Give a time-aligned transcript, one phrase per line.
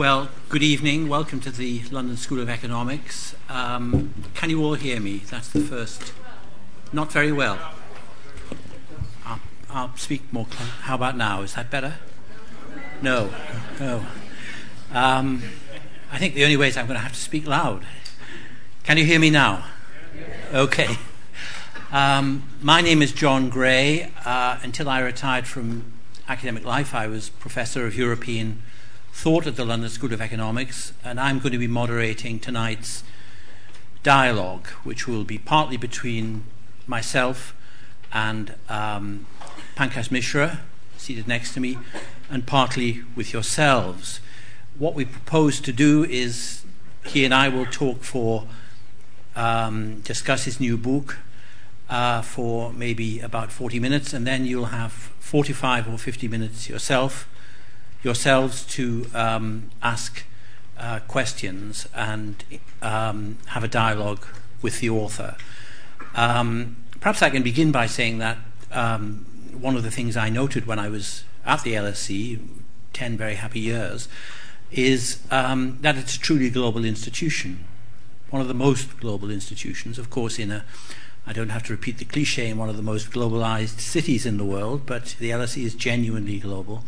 [0.00, 1.10] Well, good evening.
[1.10, 3.34] Welcome to the London School of Economics.
[3.50, 5.18] Um, can you all hear me?
[5.18, 6.14] That's the first.
[6.90, 7.58] Not very well.
[9.26, 10.46] I'll, I'll speak more.
[10.84, 11.42] How about now?
[11.42, 11.96] Is that better?
[13.02, 13.28] No.
[13.78, 14.06] No.
[14.90, 15.42] Um,
[16.10, 17.84] I think the only way is I'm going to have to speak loud.
[18.84, 19.66] Can you hear me now?
[20.54, 20.96] Okay.
[21.92, 24.10] Um, my name is John Gray.
[24.24, 25.92] Uh, until I retired from
[26.26, 28.62] academic life, I was professor of European
[29.12, 33.04] thought at the London School of Economics, and I'm going to be moderating tonight's
[34.02, 36.44] dialogue, which will be partly between
[36.86, 37.54] myself
[38.12, 39.26] and um,
[39.76, 40.60] Pankaj Mishra,
[40.96, 41.78] seated next to me,
[42.30, 44.20] and partly with yourselves.
[44.78, 46.64] What we propose to do is
[47.06, 48.46] he and I will talk for,
[49.36, 51.18] um, discuss his new book
[51.88, 57.28] uh, for maybe about 40 minutes, and then you'll have 45 or 50 minutes yourself
[58.02, 60.24] yourselves to um, ask
[60.78, 62.42] uh, questions and
[62.82, 64.26] um, have a dialogue
[64.62, 65.36] with the author.
[66.14, 68.38] Um, perhaps I can begin by saying that
[68.72, 72.38] um, one of the things I noted when I was at the LSE,
[72.92, 74.08] 10 very happy years,
[74.70, 77.64] is um, that it's a truly global institution.
[78.30, 80.64] One of the most global institutions, of course, in a
[81.26, 84.38] I don't have to repeat the cliche in one of the most globalized cities in
[84.38, 86.82] the world, but the LSE is genuinely global.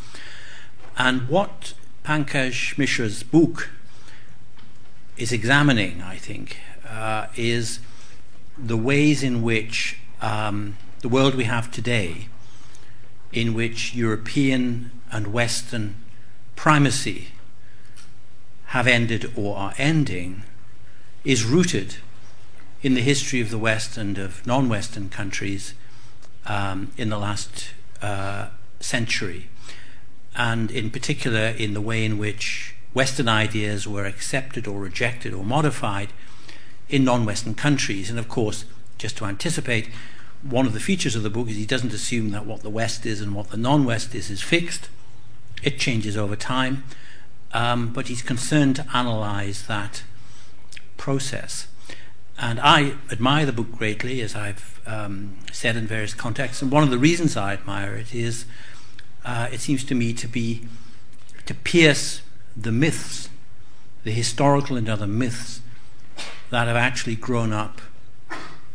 [0.97, 3.71] And what Pankaj Mishra's book
[5.17, 7.81] is examining, I think, uh, is
[8.59, 12.29] the ways in which um, the world we have today,
[13.33, 15.97] in which European and Western
[16.57, 17.29] primacy
[18.67, 20.43] have ended or are ending,
[21.25, 21.97] is rooted
[22.83, 25.73] in the history of the West and of non Western countries
[26.47, 27.71] um, in the last
[28.03, 28.49] uh,
[28.81, 29.49] century
[30.37, 35.45] and in particular in the way in which Western ideas were accepted or rejected or
[35.45, 36.13] modified
[36.89, 38.11] in non Western countries.
[38.11, 38.65] And of course,
[38.99, 39.89] just to anticipate,
[40.43, 43.07] one of the features of the book is he doesn't assume that what the West
[43.07, 44.89] is and what the non West is is fixed,
[45.63, 46.85] it changes over time.
[47.55, 50.03] Um, but he's concerned to analyze that
[50.97, 51.67] process.
[52.39, 56.63] And I admire the book greatly, as I've um, said in various contexts.
[56.63, 58.47] And one of the reasons I admire it is
[59.25, 60.67] uh, it seems to me to be
[61.47, 62.23] to pierce
[62.57, 63.29] the myths,
[64.05, 65.61] the historical and other myths
[66.51, 67.81] that have actually grown up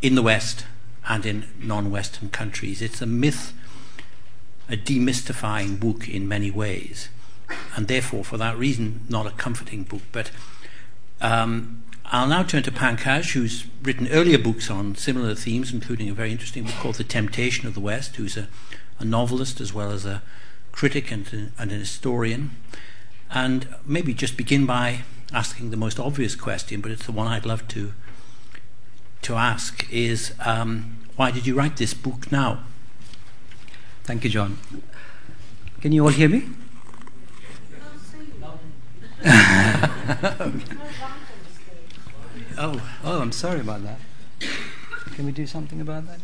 [0.02, 0.66] in the West
[1.08, 2.82] and in non-Western countries.
[2.82, 3.54] It's a myth,
[4.70, 7.10] a demystifying book in many ways,
[7.76, 10.02] and therefore, for that reason, not a comforting book.
[10.12, 10.32] But
[11.22, 16.14] um, I'll now turn to Pankaj, who's written earlier books on similar themes, including a
[16.14, 18.48] very interesting book called The Temptation of the West, who's a
[19.00, 20.22] a novelist as well as a
[20.72, 22.52] critic and, and an historian.
[23.30, 25.02] And maybe just begin by
[25.34, 27.94] asking the most obvious question, but it's the one I'd love to
[29.24, 32.64] to ask: is um, why did you write this book now?
[34.04, 34.58] Thank you, John.
[35.82, 36.46] Can you all hear me?
[42.58, 44.00] oh, oh, I'm sorry about that.
[45.16, 46.20] Can we do something about that?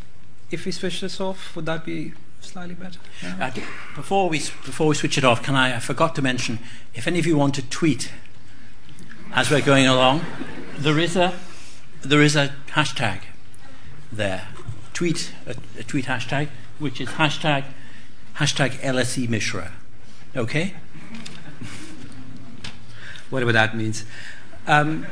[0.52, 2.14] If we switch this off, would that be
[2.46, 3.00] slightly better.
[3.40, 3.52] Uh,
[3.96, 5.76] before we before we switch it off, can I?
[5.76, 6.60] I forgot to mention
[6.94, 8.12] if any of you want to tweet
[9.34, 10.22] as we're going along,
[10.78, 11.34] there is a
[12.02, 13.22] there is a hashtag
[14.12, 14.48] there.
[14.94, 16.50] Tweet a, a tweet hashtag
[16.80, 17.64] which is hashtag
[18.36, 19.72] hashtag LSE Mishra.
[20.36, 20.74] Okay.
[23.30, 24.06] Whatever that means.
[24.68, 25.06] Um,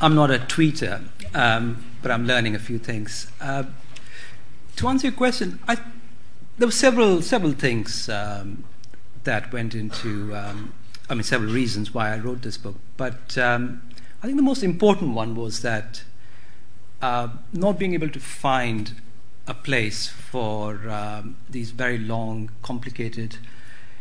[0.00, 3.30] I'm not a tweeter, um, but I'm learning a few things.
[3.40, 3.64] Uh,
[4.76, 5.76] to answer your question, I,
[6.58, 8.64] there were several several things um,
[9.24, 10.34] that went into.
[10.34, 10.74] Um,
[11.08, 13.82] I mean, several reasons why I wrote this book, but um,
[14.22, 16.04] I think the most important one was that
[17.02, 19.00] uh, not being able to find
[19.46, 23.38] a place for um, these very long, complicated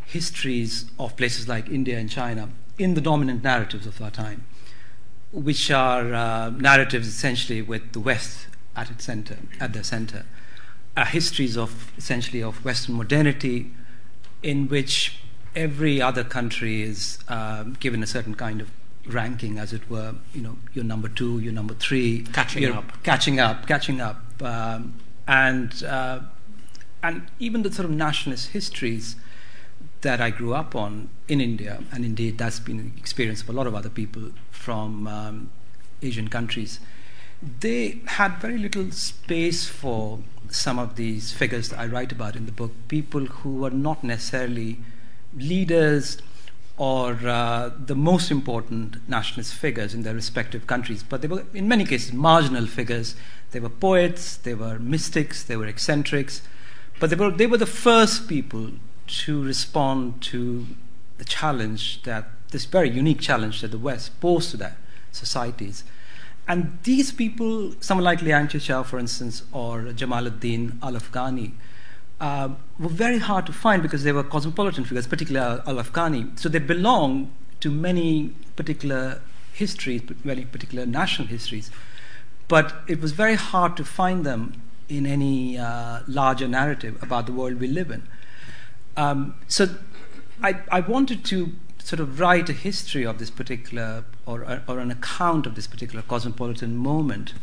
[0.05, 4.43] histories of places like India and China in the dominant narratives of our time,
[5.31, 10.25] which are uh, narratives essentially with the West at its center, at their center
[10.97, 13.71] histories of essentially of Western modernity,
[14.43, 15.19] in which
[15.55, 18.71] every other country is um, given a certain kind of
[19.05, 20.15] ranking, as it were.
[20.33, 24.21] You know, you're number two, you're number three, catching you're up, catching up, catching up,
[24.41, 24.95] um,
[25.27, 26.19] and uh,
[27.01, 29.15] and even the sort of nationalist histories
[30.01, 33.53] that I grew up on in India, and indeed that's been the experience of a
[33.53, 35.51] lot of other people from um,
[36.01, 36.79] Asian countries.
[37.41, 40.19] They had very little space for
[40.49, 44.03] some of these figures that I write about in the book, people who were not
[44.03, 44.79] necessarily
[45.35, 46.17] leaders
[46.77, 51.03] or uh, the most important nationalist figures in their respective countries.
[51.03, 53.15] But they were, in many cases, marginal figures.
[53.51, 56.41] They were poets, they were mystics, they were eccentrics,
[56.99, 58.71] but they were, they were the first people
[59.07, 60.67] to respond to
[61.17, 64.77] the challenge that this very unique challenge that the West posed to their
[65.11, 65.83] societies.
[66.49, 71.51] And these people, someone like Liang Qichao, for instance, or Jamaluddin al Afghani,
[72.19, 72.49] uh,
[72.79, 76.37] were very hard to find because they were cosmopolitan figures, particularly al Afghani.
[76.39, 79.21] So they belong to many particular
[79.53, 81.69] histories, many particular national histories.
[82.47, 87.31] But it was very hard to find them in any uh, larger narrative about the
[87.31, 88.07] world we live in.
[88.97, 89.67] Um, so
[90.41, 94.91] I, I wanted to sort of write a history of this particular, or, or an
[94.91, 97.33] account of this particular cosmopolitan moment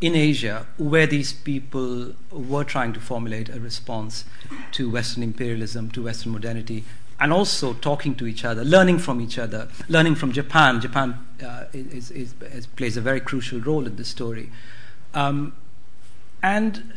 [0.00, 4.24] in Asia, where these people were trying to formulate a response
[4.72, 6.84] to Western imperialism, to Western modernity,
[7.18, 10.80] and also talking to each other, learning from each other, learning from Japan.
[10.80, 14.50] Japan uh, is, is, is, plays a very crucial role in this story.
[15.14, 15.54] Um,
[16.42, 16.92] and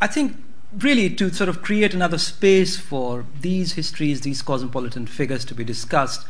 [0.00, 0.36] I think
[0.78, 5.64] really to sort of create another space for these histories, these cosmopolitan figures to be
[5.64, 6.24] discussed,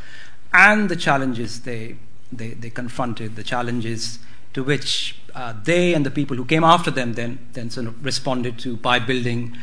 [0.52, 1.96] and the challenges they,
[2.32, 4.18] they, they confronted, the challenges
[4.52, 8.04] to which uh, they and the people who came after them then, then sort of
[8.04, 9.56] responded to by building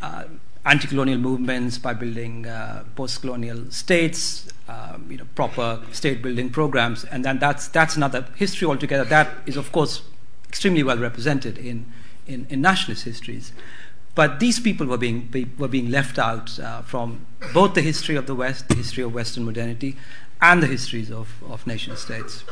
[0.00, 0.24] uh,
[0.64, 6.50] anti colonial movements, by building uh, post colonial states, um, you know, proper state building
[6.50, 7.04] programs.
[7.04, 9.04] And then that's, that's another history altogether.
[9.04, 10.02] That is, of course,
[10.48, 11.92] extremely well represented in,
[12.26, 13.52] in, in nationalist histories.
[14.14, 18.26] But these people were being, were being left out uh, from both the history of
[18.26, 19.96] the West, the history of Western modernity,
[20.40, 22.44] and the histories of, of nation states.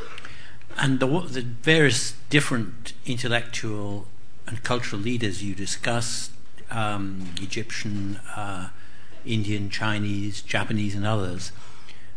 [0.77, 4.07] And the, the various different intellectual
[4.47, 6.33] and cultural leaders you discussed,
[6.71, 8.71] um, Egyptian, uh,
[9.25, 11.53] Indian, Chinese, Japanese, and others,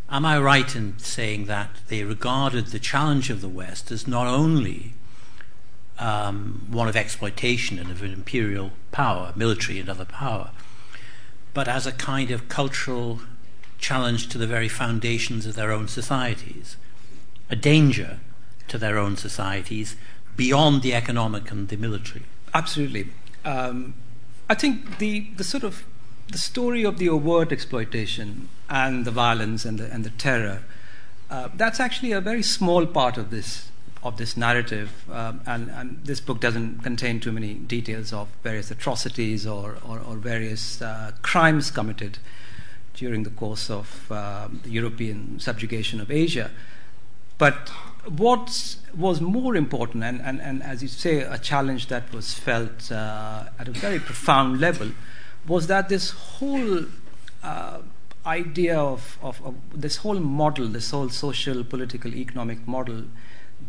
[0.10, 4.28] am I right in saying that they regarded the challenge of the West as not
[4.28, 4.94] only
[6.00, 10.52] um, one of exploitation and of an imperial power, military and other power,
[11.54, 13.22] but as a kind of cultural
[13.78, 16.78] challenge to the very foundations of their own societies,
[17.50, 18.20] a danger
[18.68, 19.96] to their own societies
[20.36, 22.24] beyond the economic and the military.
[22.54, 23.10] Absolutely.
[23.44, 23.94] Um,
[24.50, 25.84] I think the, the sort of
[26.32, 30.64] the story of the overt exploitation and the violence and the, and the terror,
[31.30, 33.70] uh, that's actually a very small part of this
[34.06, 38.70] of this narrative, um, and, and, this book doesn't contain too many details of various
[38.70, 42.20] atrocities or, or, or various uh, crimes committed
[42.96, 46.52] during the course of uh, the European subjugation of Asia.
[47.38, 47.70] But
[48.08, 52.92] what was more important, and, and, and as you say, a challenge that was felt
[52.92, 54.92] uh, at a very profound level,
[55.48, 56.86] was that this whole
[57.44, 57.80] uh,
[58.26, 63.04] idea of, of, of, this whole model, this whole social, political, economic model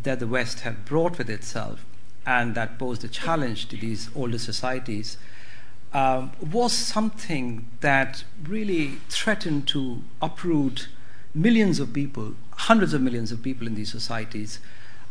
[0.02, 1.84] that the West had brought with itself
[2.24, 5.16] and that posed a challenge to these older societies
[5.96, 10.88] um, was something that really threatened to uproot
[11.34, 14.60] millions of people, hundreds of millions of people in these societies.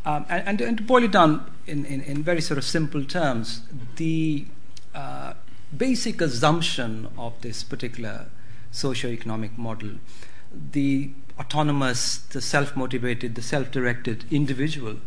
[0.05, 3.03] Um, and, and, and, to boil it down in, in, in, very sort of simple
[3.03, 3.61] terms,
[3.95, 4.45] the
[4.93, 5.33] uh,
[5.75, 8.27] basic assumption of this particular
[8.69, 9.93] socio-economic model,
[10.71, 11.09] the
[11.39, 14.97] autonomous, the self motivated, the self directed individual.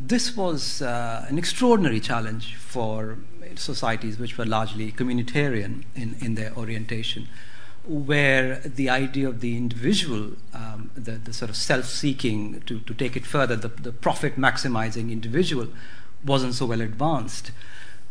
[0.00, 3.18] This was uh, an extraordinary challenge for
[3.58, 7.28] societies which were largely communitarian in, in their orientation,
[7.84, 12.94] where the idea of the individual, um, the, the, sort of self seeking, to, to
[12.94, 15.68] take it further, the, the profit maximizing individual,
[16.24, 17.50] wasn't so well advanced.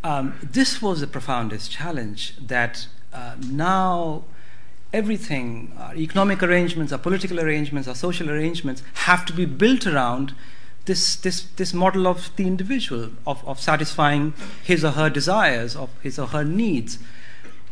[0.04, 4.24] Um, this was the profoundest challenge that uh, now
[4.94, 10.34] everything, our economic arrangements, our political arrangements, our social arrangements have to be built around
[10.86, 14.34] this, this, this model of the individual, of, of satisfying
[14.64, 16.98] his or her desires, of his or her needs.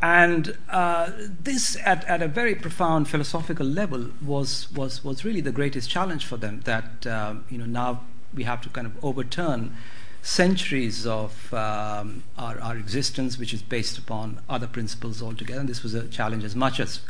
[0.02, 5.52] And uh, this, at, at a very profound philosophical level, was, was, was really the
[5.52, 6.62] greatest challenge for them.
[6.62, 8.02] That uh, you know, now
[8.34, 9.76] we have to kind of overturn
[10.22, 15.60] centuries of um, our, our existence, which is based upon other principles altogether.
[15.60, 17.02] And this was a challenge as much as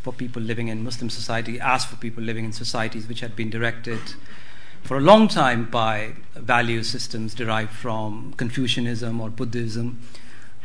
[0.00, 3.50] for people living in Muslim society as for people living in societies which had been
[3.50, 4.00] directed
[4.88, 10.00] for a long time by value systems derived from Confucianism or Buddhism.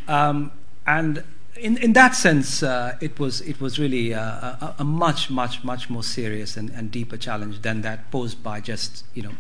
[0.08, 0.53] Um,
[0.88, 1.25] and
[1.58, 5.65] in, in that sense, uh, it, was, it was really a, a, a, much, much,
[5.65, 9.34] much more serious and, and deeper challenge than that posed by just you know,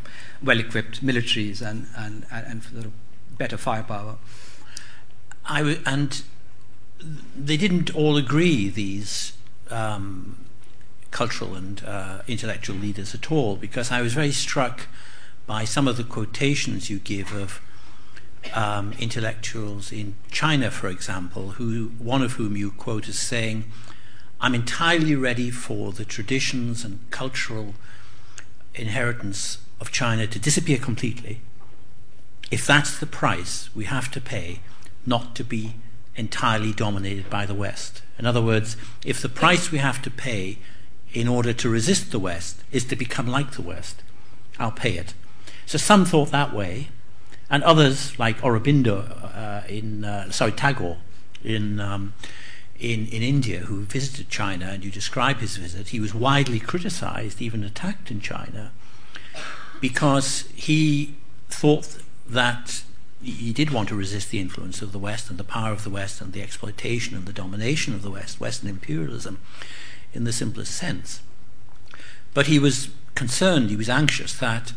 [0.43, 2.91] well equipped militaries and, and, and, sort of
[3.37, 4.17] better firepower.
[5.45, 6.23] I w- and
[7.37, 9.31] they didn't all agree, these
[9.69, 10.42] um,
[11.13, 14.87] cultural and uh, intellectual leaders at all, because I was very struck
[15.47, 17.61] by some of the quotations you give of
[18.53, 23.63] um, intellectuals in China, for example, who one of whom you quote as saying,
[24.41, 27.75] "I'm entirely ready for the traditions and cultural
[28.75, 31.39] inheritance of China to disappear completely."
[32.53, 34.59] if that's the price we have to pay
[35.07, 35.73] not to be
[36.15, 38.03] entirely dominated by the West.
[38.19, 40.59] In other words, if the price we have to pay
[41.13, 44.01] in order to resist the West is to become like the West,
[44.59, 45.13] I'll pay it.
[45.65, 46.89] So some thought that way,
[47.49, 49.05] and others, like Aurobindo
[49.35, 50.97] uh, in, uh, sorry, Tagore
[51.43, 52.13] in, um,
[52.79, 57.41] in, in India, who visited China, and you describe his visit, he was widely criticized,
[57.41, 58.71] even attacked in China,
[59.79, 61.15] because he
[61.49, 62.83] thought that
[63.21, 65.89] he did want to resist the influence of the West and the power of the
[65.89, 69.39] West and the exploitation and the domination of the West, Western imperialism
[70.13, 71.21] in the simplest sense.
[72.33, 74.73] But he was concerned, he was anxious that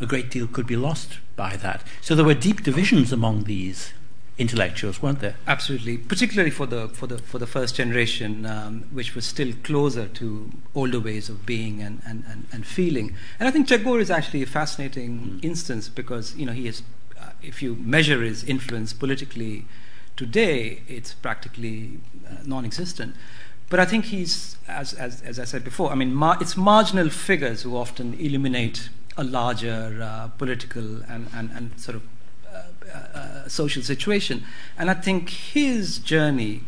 [0.00, 1.82] a great deal could be lost by that.
[2.00, 3.92] So there were deep divisions among these
[4.38, 5.36] intellectuals, weren't there?
[5.46, 10.06] Absolutely, particularly for the for the for the first generation, um, which was still closer
[10.08, 13.14] to older ways of being and, and, and, and feeling.
[13.38, 15.44] And I think Tagore is actually a fascinating mm.
[15.44, 16.82] instance because you know he is,
[17.18, 19.64] uh, if you measure his influence politically
[20.16, 23.14] today, it's practically uh, non-existent.
[23.68, 27.10] But I think he's, as, as, as I said before, I mean, mar- it's marginal
[27.10, 32.02] figures who often illuminate a larger uh, political and, and, and sort of
[33.14, 34.44] uh, social situation.
[34.78, 36.62] And I think his journey,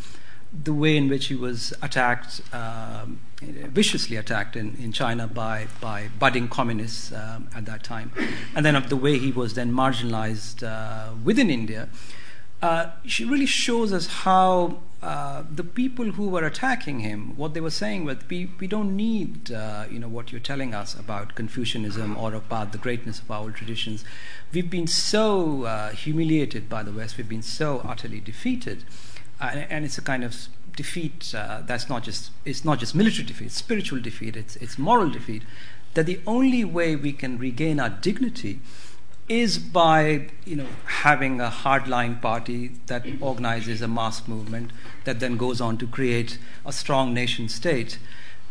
[0.52, 6.08] the way in which he was attacked, um, viciously attacked in, in China by, by
[6.18, 8.12] budding communists um, at that time,
[8.54, 11.88] and then of the way he was then marginalized uh, within India,
[12.62, 17.60] uh, she really shows us how uh, the people who were attacking him, what they
[17.60, 21.36] were saying was, we, we don't need, uh, you know, what you're telling us about
[21.36, 24.04] Confucianism or about the greatness of our old traditions.
[24.52, 27.16] We've been so uh, humiliated by the West.
[27.16, 28.84] We've been so utterly defeated,
[29.40, 33.24] and, and, it's a kind of defeat uh, that's not just it's not just military
[33.24, 35.42] defeat, it's spiritual defeat, it's it's moral defeat.
[35.94, 38.60] That the only way we can regain our dignity
[39.28, 40.66] is by you know
[41.02, 44.70] having a hardline party that organizes a mass movement
[45.04, 47.98] that then goes on to create a strong nation state.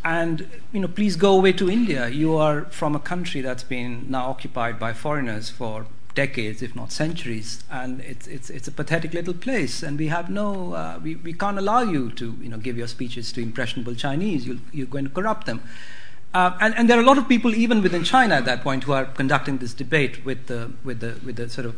[0.05, 2.07] And you know please go away to india.
[2.09, 6.91] You are from a country that's been now occupied by foreigners for decades if not
[6.91, 9.83] centuries and it's it's it's a pathetic little place.
[9.83, 12.87] And we have no uh, we, we can't allow you to you know give your
[12.87, 14.45] speeches to impressionable chinese.
[14.45, 15.61] You you're going to corrupt them
[16.37, 18.83] uh, and, and, there are a lot of people, even within China at that point,
[18.83, 21.75] who are conducting this debate with the, with the, with the sort of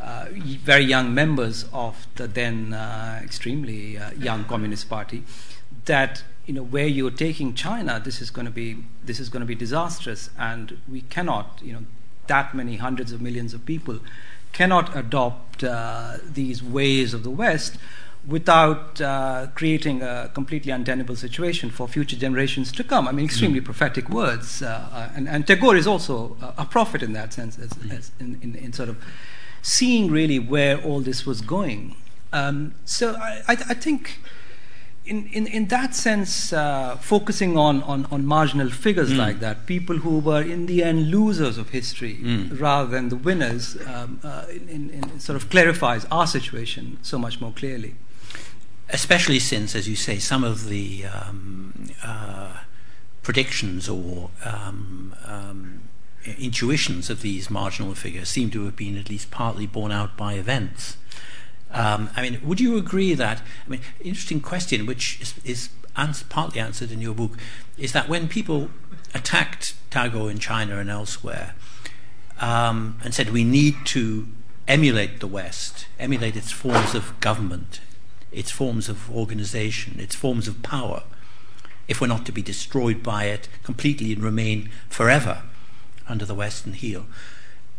[0.00, 5.22] uh, very young members of the then uh, extremely uh, young Communist Party.
[5.84, 9.42] That you know, where you're taking China, this is going to be this is going
[9.42, 11.84] to be disastrous, and we cannot, you know,
[12.26, 14.00] that many hundreds of millions of people
[14.52, 17.78] cannot adopt uh, these ways of the West
[18.26, 23.08] without uh, creating a completely untenable situation for future generations to come.
[23.08, 23.64] I mean, extremely mm.
[23.64, 24.62] prophetic words.
[24.62, 27.96] Uh, uh, and, and, Tagore is also a, a prophet in that sense, as, mm.
[27.96, 29.02] as in, in, in, sort of
[29.62, 31.96] seeing really where all this was going.
[32.32, 34.18] Um, so I, I, I, think.
[35.06, 39.16] In, in, in that sense, uh, focusing on, on, on marginal figures mm.
[39.16, 42.60] like that, people who were in the end losers of history mm.
[42.60, 47.40] rather than the winners, um, uh, in, in, sort of clarifies our situation so much
[47.40, 47.96] more clearly
[48.92, 52.58] especially since, as you say, some of the um, uh,
[53.22, 55.82] predictions or um, um,
[56.38, 60.34] intuitions of these marginal figures seem to have been at least partly borne out by
[60.34, 60.96] events.
[61.72, 63.42] Um, I mean, would you agree that?
[63.66, 65.68] I mean, interesting question, which is, is
[66.28, 67.36] partly answered in your book,
[67.78, 68.70] is that when people
[69.14, 71.54] attacked Tagore in China and elsewhere,
[72.40, 74.26] um, and said we need to
[74.66, 77.80] emulate the West, emulate its forms of government,
[78.32, 81.02] its forms of organization, its forms of power,
[81.88, 85.42] if we're not to be destroyed by it completely and remain forever
[86.08, 87.06] under the Western heel.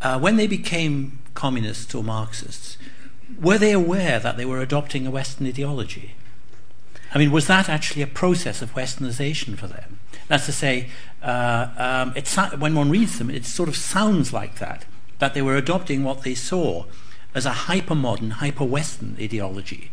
[0.01, 2.77] Uh, when they became communists or Marxists,
[3.39, 6.15] were they aware that they were adopting a Western ideology?
[7.13, 9.99] I mean, was that actually a process of Westernization for them?
[10.27, 10.89] That's to say,
[11.21, 12.29] uh, um, it,
[12.59, 14.85] when one reads them, it sort of sounds like that,
[15.19, 16.85] that they were adopting what they saw
[17.35, 19.91] as a hyper-modern, hyper-Western ideology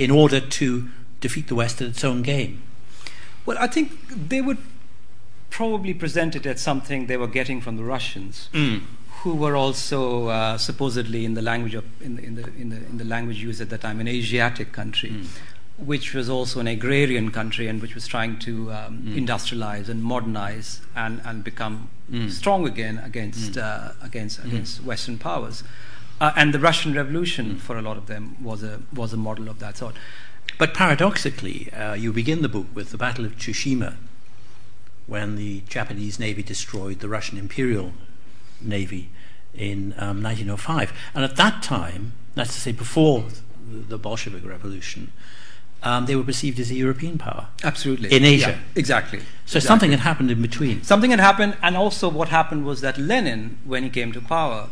[0.00, 0.88] in order to
[1.20, 2.62] defeat the West at its own game?
[3.46, 3.88] Well, I think
[4.28, 4.58] they would
[5.50, 8.80] probably present it as something they were getting from the Russians, mm.
[9.22, 12.76] who were also uh, supposedly in the language of in the, in the, in the
[12.76, 15.10] in the language used at that time an Asiatic country.
[15.10, 15.26] Mm.
[15.92, 19.14] which was also an agrarian country and which was trying to um, Mm.
[19.22, 22.30] industrialize and modernize and, and become Mm.
[22.30, 23.62] strong again against Mm.
[23.62, 25.64] uh, against against Western powers.
[26.20, 27.58] Uh, and the Russian Revolution, Mm.
[27.60, 29.94] for a lot of them, was a was a model of that sort.
[30.58, 33.94] But paradoxically, uh, you begin the book with the Battle of Tsushima,
[35.06, 37.92] when the Japanese Navy destroyed the Russian Imperial
[38.60, 39.08] Navy
[39.54, 40.92] in um, 1905.
[41.14, 43.24] And at that time, that's to say before
[43.70, 45.12] the, the Bolshevik Revolution,
[45.82, 47.48] um, they were perceived as a European power.
[47.64, 48.12] Absolutely.
[48.12, 48.50] In Asia.
[48.50, 49.20] Yeah, exactly.
[49.20, 49.24] So
[49.56, 49.60] Exactly.
[49.66, 50.82] something had happened in between.
[50.82, 54.68] Something had happened, and also what happened was that Lenin, when he came to power,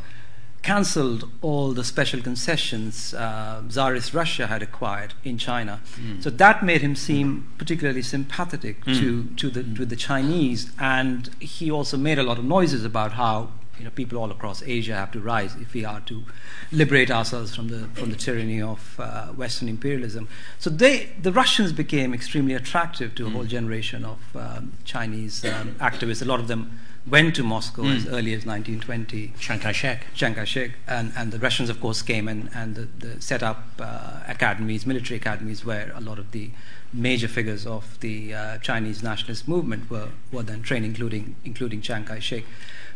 [0.62, 5.80] cancelled all the special concessions uh, Tsarist Russia had acquired in China.
[6.00, 6.22] Mm.
[6.22, 8.98] So that made him seem particularly sympathetic Mm.
[9.00, 13.12] to, to, the, to the Chinese, and he also made a lot of noises about
[13.12, 16.24] how you know, people all across Asia have to rise if we are to
[16.72, 20.26] liberate ourselves from the, from the tyranny of uh, Western imperialism.
[20.58, 23.32] So they, the Russians became extremely attractive to a Mm.
[23.34, 26.22] whole generation of um, Chinese um, activists.
[26.22, 28.12] A lot of them went to Moscow as Mm.
[28.12, 29.32] early as 1920.
[29.38, 30.06] Chiang Kai-shek.
[30.14, 33.64] Chiang Kai-shek, and, and the Russians, of course, came and, and the, the set up
[33.80, 36.50] uh, academies, military academies, where a lot of the
[36.92, 42.04] major figures of the uh, Chinese nationalist movement were, were then trained, including, including Chiang
[42.04, 42.44] Kai-shek.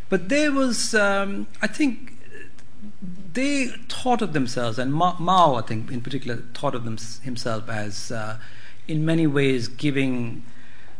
[0.08, 2.12] But there was, um, I think,
[3.32, 7.68] they thought of themselves, and Ma- Mao, I think, in particular, thought of them, himself
[7.68, 8.38] as, uh,
[8.88, 10.42] in many ways, giving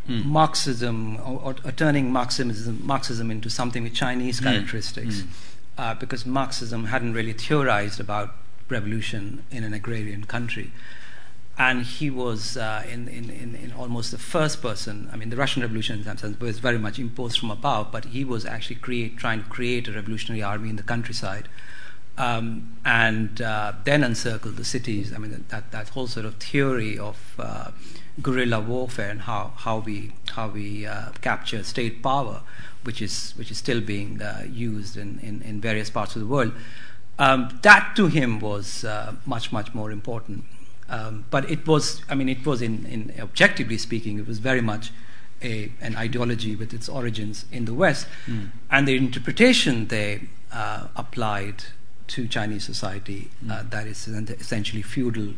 [0.09, 0.25] Mm.
[0.25, 4.45] Marxism or, or, or turning Marxism, Marxism into something with Chinese Mm.
[4.45, 5.29] characteristics, Mm.
[5.79, 8.35] uh, because Marxism hadn't really theorized about
[8.69, 10.73] revolution in an agrarian country.
[11.59, 15.09] And he was uh, in, in, in, in almost the first person.
[15.13, 18.07] I mean, the Russian Revolution, in some sense, was very much imposed from above, but
[18.07, 21.49] he was actually create, trying to create a revolutionary army in the countryside
[22.19, 25.13] um, and uh, then encircle the cities.
[25.15, 27.71] I mean, that, that whole sort of theory of uh,
[28.21, 32.43] guerrilla warfare and how, how we, how we uh, capture state power,
[32.85, 36.27] which is, which is still being uh, used in, in, in various parts of the
[36.27, 36.53] world.
[37.19, 40.45] Um, that to him was uh, much, much more important.
[40.89, 44.61] Um, but it was, I mean, it was in, in objectively speaking, it was very
[44.61, 44.93] much
[45.43, 48.07] a, an ideology with its origins in the West.
[48.27, 48.51] Mm.
[48.71, 51.65] And the interpretation they uh, applied
[52.09, 53.71] to Chinese society, Mm.
[53.71, 55.35] that is essentially feudal,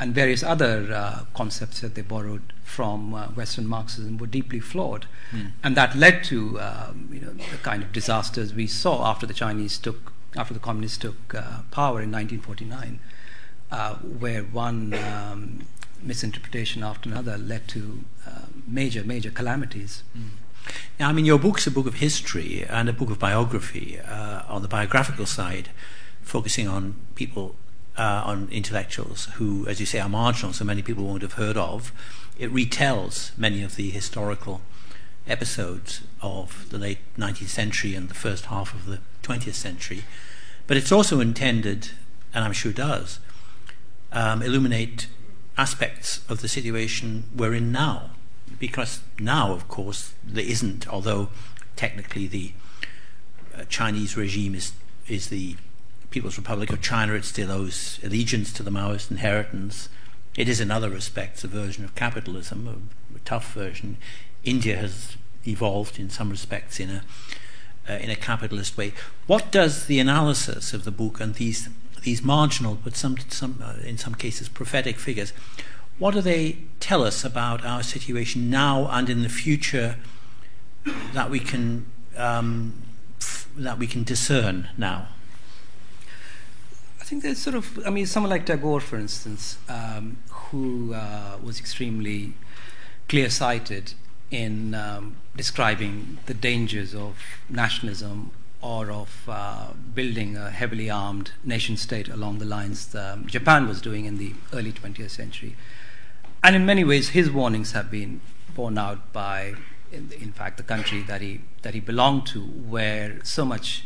[0.00, 5.06] and various other uh, concepts that they borrowed from uh, Western Marxism were deeply flawed.
[5.30, 5.52] Mm.
[5.62, 9.34] And that led to um, you know, the kind of disasters we saw after the
[9.34, 12.98] Chinese took, after the communists took uh, power in 1949,
[13.70, 15.66] uh, where one um,
[16.02, 20.02] misinterpretation after another led to uh, major, major calamities.
[20.98, 24.00] Now, I mean, your book's a book of history and a book of biography.
[24.00, 25.68] Uh, on the biographical side,
[26.22, 27.56] focusing on people,
[27.96, 31.56] uh, on intellectuals who, as you say, are marginal, so many people won't have heard
[31.56, 31.92] of.
[32.38, 34.60] It retells many of the historical
[35.26, 40.04] episodes of the late 19th century and the first half of the 20th century.
[40.66, 41.90] But it's also intended,
[42.32, 43.20] and I'm sure does,
[44.12, 45.08] um, illuminate
[45.56, 48.10] aspects of the situation we're in now.
[48.58, 51.28] Because now, of course, there isn't, although
[51.76, 52.52] technically the
[53.56, 54.72] uh, Chinese regime is,
[55.08, 55.56] is the
[56.10, 59.88] People's Republic of China, it still owes allegiance to the Maoist inheritance.
[60.36, 63.96] It is, in other respects, a version of capitalism, a, a tough version.
[64.44, 67.02] India has evolved in some respects in a
[67.88, 68.92] uh, in a capitalist way.
[69.26, 71.68] What does the analysis of the book and these
[72.02, 75.32] these marginal, but some some uh, in some cases prophetic figures,
[75.98, 79.96] what do they tell us about our situation now and in the future
[81.12, 82.74] that we can um,
[83.18, 85.08] f- that we can discern now?
[87.10, 91.38] I think there's sort of, I mean, someone like Tagore, for instance, um, who uh,
[91.42, 92.34] was extremely
[93.08, 93.94] clear sighted
[94.30, 97.16] in um, describing the dangers of
[97.48, 98.30] nationalism
[98.62, 103.80] or of uh, building a heavily armed nation state along the lines um, Japan was
[103.80, 105.56] doing in the early 20th century.
[106.44, 108.20] And in many ways, his warnings have been
[108.54, 109.54] borne out by,
[109.90, 113.84] in, in fact, the country that he, that he belonged to, where so much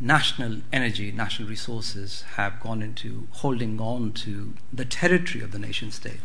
[0.00, 5.90] national energy, national resources have gone into holding on to the territory of the nation
[5.90, 6.20] state,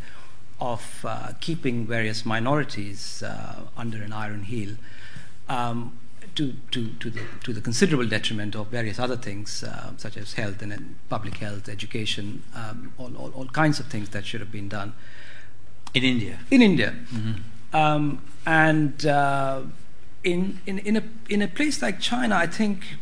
[0.59, 4.75] of uh, keeping various minorities uh, under an iron heel,
[5.49, 5.97] um,
[6.35, 10.33] to, to, to, the, to the considerable detriment of various other things, uh, such as
[10.33, 14.51] health and, public health, education, um, all, all, all kinds of things that should have
[14.51, 14.93] been done
[15.93, 16.39] In India.
[16.49, 16.95] in India.
[17.13, 17.75] Mm-hmm.
[17.75, 19.61] Um, and uh,
[20.23, 22.97] in, in, in, a, in a place like China, I think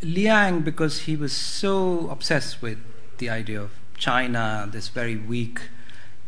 [0.00, 2.78] Liang, because he was so obsessed with
[3.18, 5.60] the idea of China, this very weak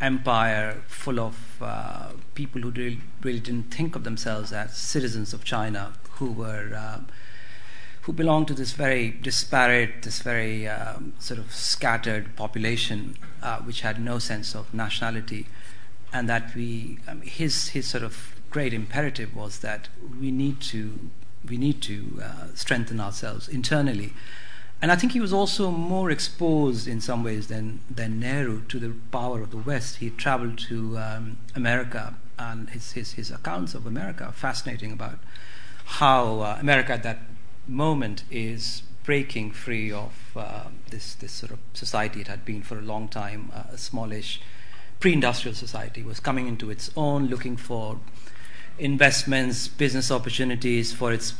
[0.01, 5.45] empire full of uh, people who really, really, didn't think of themselves as citizens of
[5.45, 7.01] China, who were uh,
[8.03, 13.83] who belonged to this very disparate, this very um, sort of scattered population, uh, which
[13.83, 15.47] had no sense of nationality,
[16.13, 21.11] and that we um, his his sort of great imperative was that we need to
[21.49, 24.13] we need to uh, strengthen ourselves internally.
[24.83, 28.79] And I think he was also more exposed in some ways than, than Nehru to
[28.79, 29.97] the power of the West.
[29.97, 35.19] He traveled to um, America, and his, his, his accounts of America are fascinating about
[35.85, 37.19] how uh, America at that
[37.67, 42.79] moment is breaking free of uh, this, this sort of society it had been for
[42.79, 44.41] a long time, uh, a smallish
[44.99, 47.99] pre industrial society, was coming into its own, looking for
[48.81, 51.35] investments, business opportunities for its,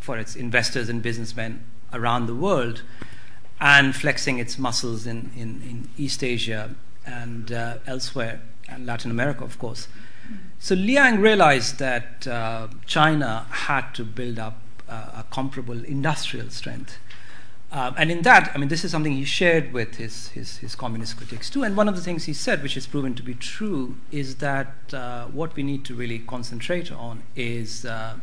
[0.00, 2.82] for its investors and businessmen around the world,
[3.60, 6.74] and flexing its muscles in, in, in East Asia
[7.06, 9.88] and uh, elsewhere, and Latin America, of course.
[10.58, 16.98] So Liang realized that uh, China had to build up uh, a comparable industrial strength.
[17.72, 20.74] Uh, and in that, I mean, this is something he shared with his, his, his,
[20.74, 21.62] communist critics too.
[21.62, 24.74] And one of the things he said, which has proven to be true, is that
[24.92, 28.16] uh, what we need to really concentrate on is uh,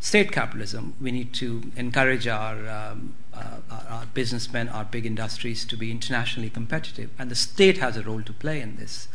[0.00, 0.94] state capitalism.
[1.00, 6.50] We need to encourage our, um, uh, our, businessmen, our big industries to be internationally
[6.50, 7.10] competitive.
[7.20, 9.06] And the state has a role to play in this.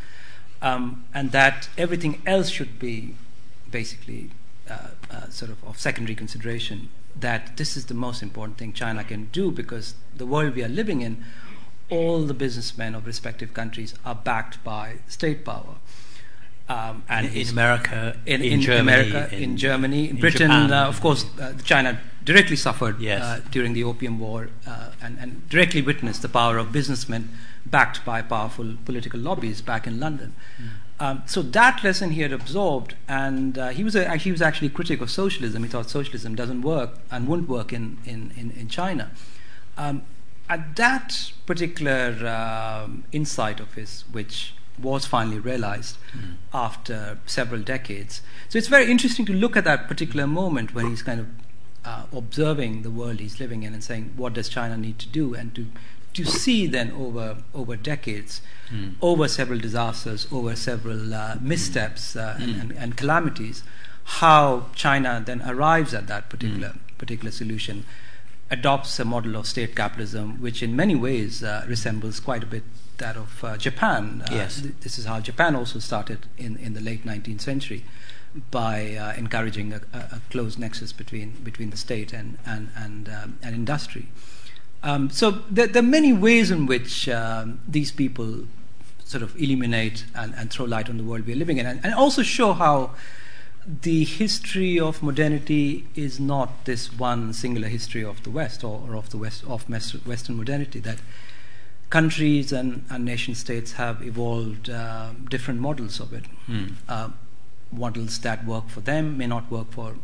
[0.62, 3.16] Um, and that everything else should be
[3.70, 4.32] basically
[5.12, 9.26] uh, sort of of secondary consideration that this is the most important thing China can
[9.32, 11.24] do because the world we are living in,
[11.90, 15.76] all the businessmen of respective countries are backed by state power.
[16.70, 20.88] Um, and in, in America, in, in, in Germany, America, in, Germany, in Britain, uh,
[20.88, 23.22] of course, uh, China directly suffered yes.
[23.22, 27.30] uh, during the Opium War uh, and, and, directly witnessed the power of businessmen
[27.66, 30.34] backed by powerful political lobbies back in London.
[30.62, 30.70] Mm.
[31.02, 34.68] Um, so that lesson he had absorbed, and uh, he was a, he was actually
[34.68, 35.64] a critic of socialism.
[35.64, 39.10] He thought socialism doesn't work and won't work in in in, in China.
[39.78, 40.04] Um,
[40.48, 46.36] at that particular um, insight of his, which was finally realized mm.
[46.54, 48.22] after several decades.
[48.50, 51.28] So it's very interesting to look at that particular moment when he's kind of
[51.84, 55.34] uh, observing the world he's living in and saying, what does China need to do?
[55.34, 55.68] And to,
[56.14, 58.96] to see then over, over decades, mm.
[59.02, 62.44] over several disasters, over several uh, missteps uh, mm.
[62.44, 63.64] and, and, and, calamities,
[64.04, 66.98] how China then arrives at that particular, mm.
[66.98, 67.86] particular solution,
[68.50, 72.64] adopts a model of state capitalism, which in many ways uh, resembles quite a bit
[73.02, 74.24] that of uh, Japan.
[74.26, 74.62] Uh, yes.
[74.62, 77.84] Th- this is how Japan also started in, in the late 19th century
[78.50, 83.38] by uh, encouraging a, a, close nexus between, between the state and, and, and, um,
[83.44, 84.08] and industry.
[84.84, 88.46] Um, so there, there, are many ways in which um, these people
[89.04, 91.94] sort of illuminate and, and, throw light on the world we're living in, and, and,
[91.94, 92.92] also show how
[93.68, 98.96] the history of modernity is not this one singular history of the West or, or
[98.96, 99.70] of the West of
[100.08, 100.80] Western modernity.
[100.80, 101.00] That
[101.92, 106.24] countries and, and nation states have evolved uh, different models of it.
[106.48, 106.74] Mm.
[106.90, 107.10] Uh,
[107.72, 109.96] models that work for them may not work for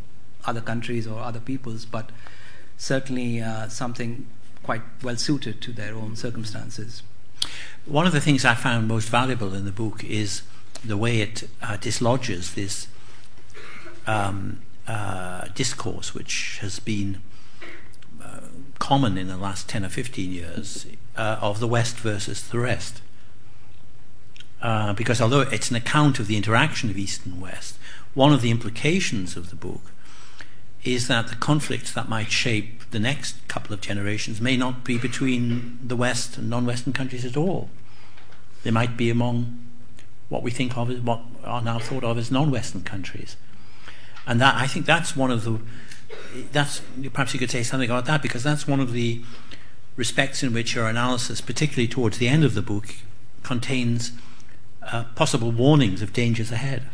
[0.44, 2.10] other countries or other peoples, but
[2.76, 4.26] certainly uh, something
[4.62, 7.02] quite well suited to their own circumstances.
[7.86, 10.42] One of the things I found most valuable in the book is
[10.84, 12.86] the way it uh, dislodges this
[14.06, 17.20] um, uh, discourse, which has been
[18.22, 18.40] uh,
[18.78, 20.86] common in the last 10 or 15 years,
[21.18, 23.02] uh, of the West versus the rest.
[24.62, 27.78] Uh, because although it's an account of the interaction of East and West,
[28.14, 29.92] one of the implications of the book
[30.84, 34.96] is that the conflicts that might shape the next couple of generations may not be
[34.96, 37.68] between the West and non-Western countries at all.
[38.62, 39.64] They might be among
[40.28, 43.36] what we think of as what are now thought of as non-Western countries,
[44.26, 45.60] and that I think that's one of the
[46.52, 46.80] that's
[47.12, 49.22] perhaps you could say something about that because that's one of the
[49.98, 52.94] respects in which your analysis, particularly towards the end of the book,
[53.42, 54.12] contains
[54.82, 56.84] uh, possible warnings of dangers ahead.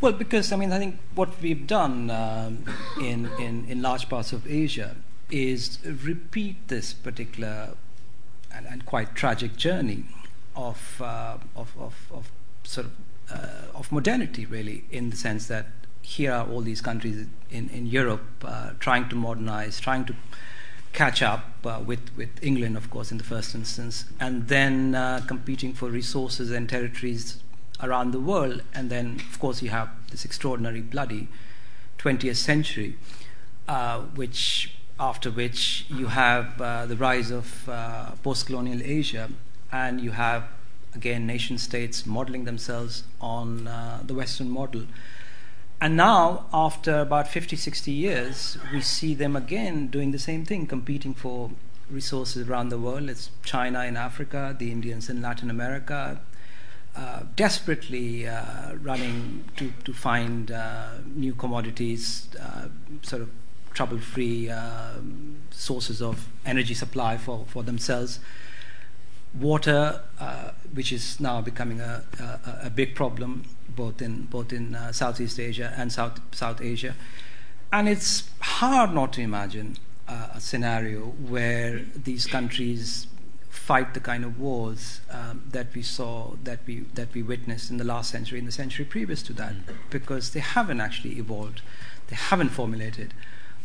[0.00, 2.64] Well, because I mean, I think what we've done um,
[3.00, 4.96] in, in, in large parts of Asia
[5.30, 7.74] is repeat this particular
[8.52, 10.04] and, and quite tragic journey
[10.54, 12.30] of, uh, of, of, of,
[12.64, 12.92] sort of
[13.30, 15.66] uh, of modernity, really, in the sense that
[16.02, 20.14] here are all these countries in, in Europe uh, trying to modernize, trying to
[20.92, 25.20] catch up uh, with, with England, of course, in the first instance, and then uh,
[25.26, 27.40] competing for resources and territories
[27.82, 28.62] around the world.
[28.74, 31.28] And then, of course, you have this extraordinary, bloody
[31.98, 32.96] 20th century,
[33.68, 39.28] uh, which after which you have uh, the rise of uh, post colonial Asia,
[39.70, 40.44] and you have
[40.96, 44.86] again, nation states modeling themselves on uh, the Western model.
[45.80, 50.66] And now, after about 50, 60 years, we see them again doing the same thing,
[50.66, 51.50] competing for
[51.90, 53.10] resources around the world.
[53.10, 56.20] It's China in Africa, the Indians in Latin America,
[56.96, 62.68] uh, desperately uh, running to, to find uh, new commodities, uh,
[63.02, 63.30] sort of
[63.74, 68.18] trouble free um, sources of energy supply for, for themselves.
[69.38, 73.44] Water, uh, which is now becoming a, a, a, big problem
[73.76, 76.94] both in, both in Southeast Asia and South, South Asia.
[77.72, 79.76] And it's hard not to imagine
[80.08, 83.06] a scenario where these countries
[83.48, 87.78] fight the kind of wars um, that we saw, that we, that we witnessed in
[87.78, 89.54] the last century, in the century previous to that,
[89.90, 91.62] because they haven't actually evolved.
[92.06, 93.12] They haven't formulated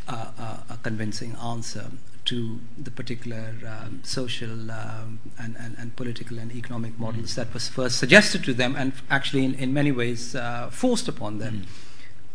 [0.08, 1.92] uh, a, a convincing answer
[2.26, 7.36] to the particular um, social um, and, and, and, political and economic models mm.
[7.36, 11.40] that was first suggested to them and actually, in, in many ways, uh, forced upon
[11.40, 11.66] them.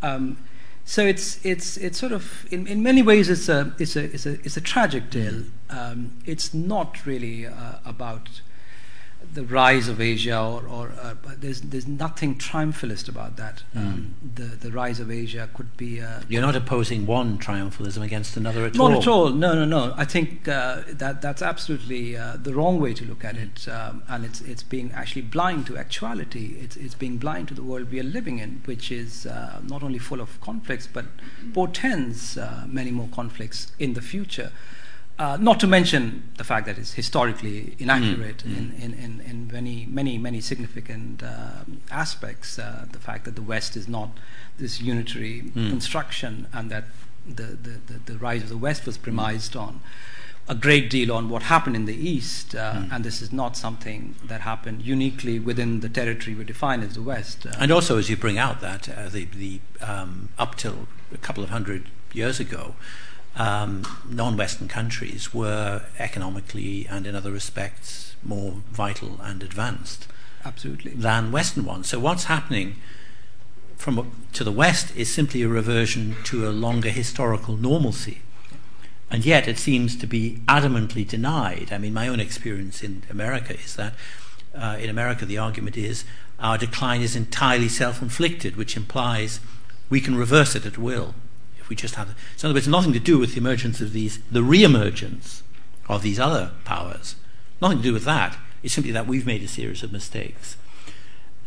[0.02, 0.08] Mm.
[0.08, 0.36] Um,
[0.84, 4.24] so it's it's it's sort of in, in many ways it's a it's a it's
[4.24, 5.42] a it's a tragic tale.
[5.68, 8.40] Um, it's not really uh, about
[9.36, 13.62] the rise of Asia, or, or uh, there's there's nothing triumphalist about that.
[13.74, 13.80] Mm.
[13.80, 16.00] Um, the the rise of Asia could be.
[16.00, 18.90] Uh, You're not opposing one triumphalism against another at not all.
[18.90, 19.28] Not at all.
[19.30, 19.94] No, no, no.
[19.96, 24.02] I think uh, that that's absolutely uh, the wrong way to look at it, um,
[24.08, 26.56] and it's it's being actually blind to actuality.
[26.58, 29.82] It's it's being blind to the world we are living in, which is uh, not
[29.82, 31.04] only full of conflicts but
[31.52, 34.50] portends uh, many more conflicts in the future.
[35.18, 38.56] Uh, not to mention the fact that it's historically inaccurate mm.
[38.56, 42.58] in, in, in, in, many, many, many significant uh, aspects.
[42.58, 44.10] Uh, the fact that the West is not
[44.58, 45.70] this unitary mm.
[45.70, 46.84] construction and that
[47.26, 49.80] the, the, the, the, rise of the West was premised on
[50.48, 52.92] a great deal on what happened in the East, uh, mm.
[52.92, 57.02] and this is not something that happened uniquely within the territory we define as the
[57.02, 57.46] West.
[57.46, 57.52] Uh.
[57.58, 61.42] and also, as you bring out that uh, the, the um, up till a couple
[61.42, 62.74] of hundred years ago,
[63.36, 70.08] um, non-Western countries were economically and in other respects more vital and advanced
[70.44, 71.88] absolutely than Western ones.
[71.88, 72.76] So what's happening
[73.76, 78.22] from to the West is simply a reversion to a longer historical normalcy.
[79.10, 81.72] And yet it seems to be adamantly denied.
[81.72, 83.94] I mean, my own experience in America is that
[84.54, 86.04] uh, in America the argument is
[86.40, 89.40] our decline is entirely self inflicted, which implies
[89.90, 91.14] we can reverse it at will
[91.68, 92.14] we just have.
[92.36, 95.42] So in other words, nothing to do with the emergence of these, the re-emergence
[95.88, 97.16] of these other powers.
[97.60, 98.36] Nothing to do with that.
[98.62, 100.56] It's simply that we've made a series of mistakes.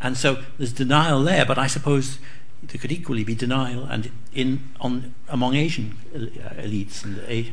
[0.01, 2.19] And so there's denial there, but I suppose
[2.63, 7.51] there could equally be denial and in on among Asian elites and.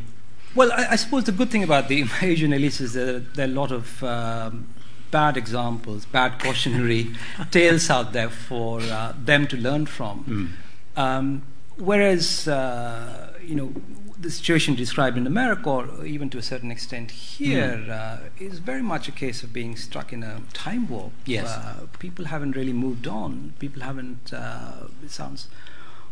[0.55, 3.51] Well, I, I, suppose the good thing about the Asian elites is that there are
[3.51, 4.69] a lot of um,
[5.11, 7.11] bad examples, bad cautionary
[7.51, 10.57] tales out there for uh, them to learn from.
[10.97, 11.01] Mm.
[11.01, 11.43] Um,
[11.79, 13.73] whereas, uh, you know,
[14.19, 17.91] the situation described in America, or even to a certain extent here, mm.
[17.91, 21.13] uh, is very much a case of being stuck in a time warp.
[21.27, 21.49] Yes.
[21.49, 23.55] Uh, people haven't really moved on.
[23.59, 25.49] People haven't, uh, it sounds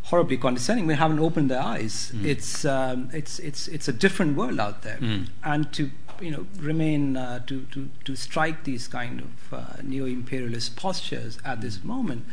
[0.05, 2.13] horribly condescending, we haven't opened their eyes.
[2.15, 2.27] Mm.
[2.27, 4.99] It's, um, it's, it's, it's a different world out there.
[4.99, 5.29] Mm.
[5.43, 10.77] And to you know, remain uh, to, to, to strike these kind of uh, neo-imperialist
[10.77, 11.89] postures at this hmm.
[11.89, 12.27] moment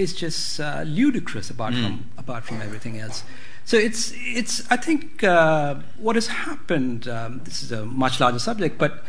[0.00, 1.82] is just uh, ludicrous apart mm.
[1.82, 3.22] from apart from everything else.
[3.64, 7.06] So it's it's I think uh, what has happened.
[7.06, 9.04] Um, this is a much larger subject, but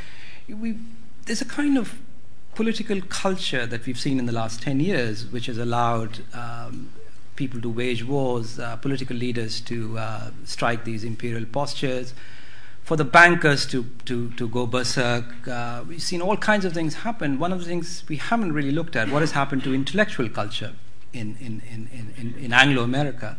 [0.48, 0.78] we,
[1.26, 1.96] there's a kind of
[2.56, 6.20] political culture that we've seen in the last ten years, which has allowed.
[6.34, 6.92] Um,
[7.38, 12.14] people to wage wars, uh, political leaders to uh, strike these imperial postures,
[12.92, 15.48] for the bankers to, to, to go berserk.
[15.48, 17.40] Uh, we've seen all kinds of things happen.
[17.40, 20.74] One of the things we haven't really looked at, what has happened to intellectual culture
[21.14, 23.38] in, in, in, in, in Anglo America,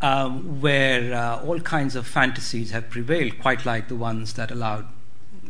[0.00, 0.58] mm.
[0.62, 4.86] where uh, all kinds of fantasies have prevailed, quite like the ones that allowed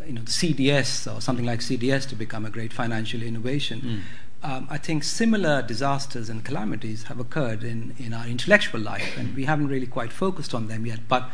[0.05, 3.81] you know, the CDS or something like CDS to become a great financial innovation.
[3.81, 4.01] Mm.
[4.45, 9.37] Um, I think similar disasters and calamities have occurred in, in our intellectual life, and
[9.37, 11.01] we haven't really quite focused on them yet.
[11.09, 11.31] But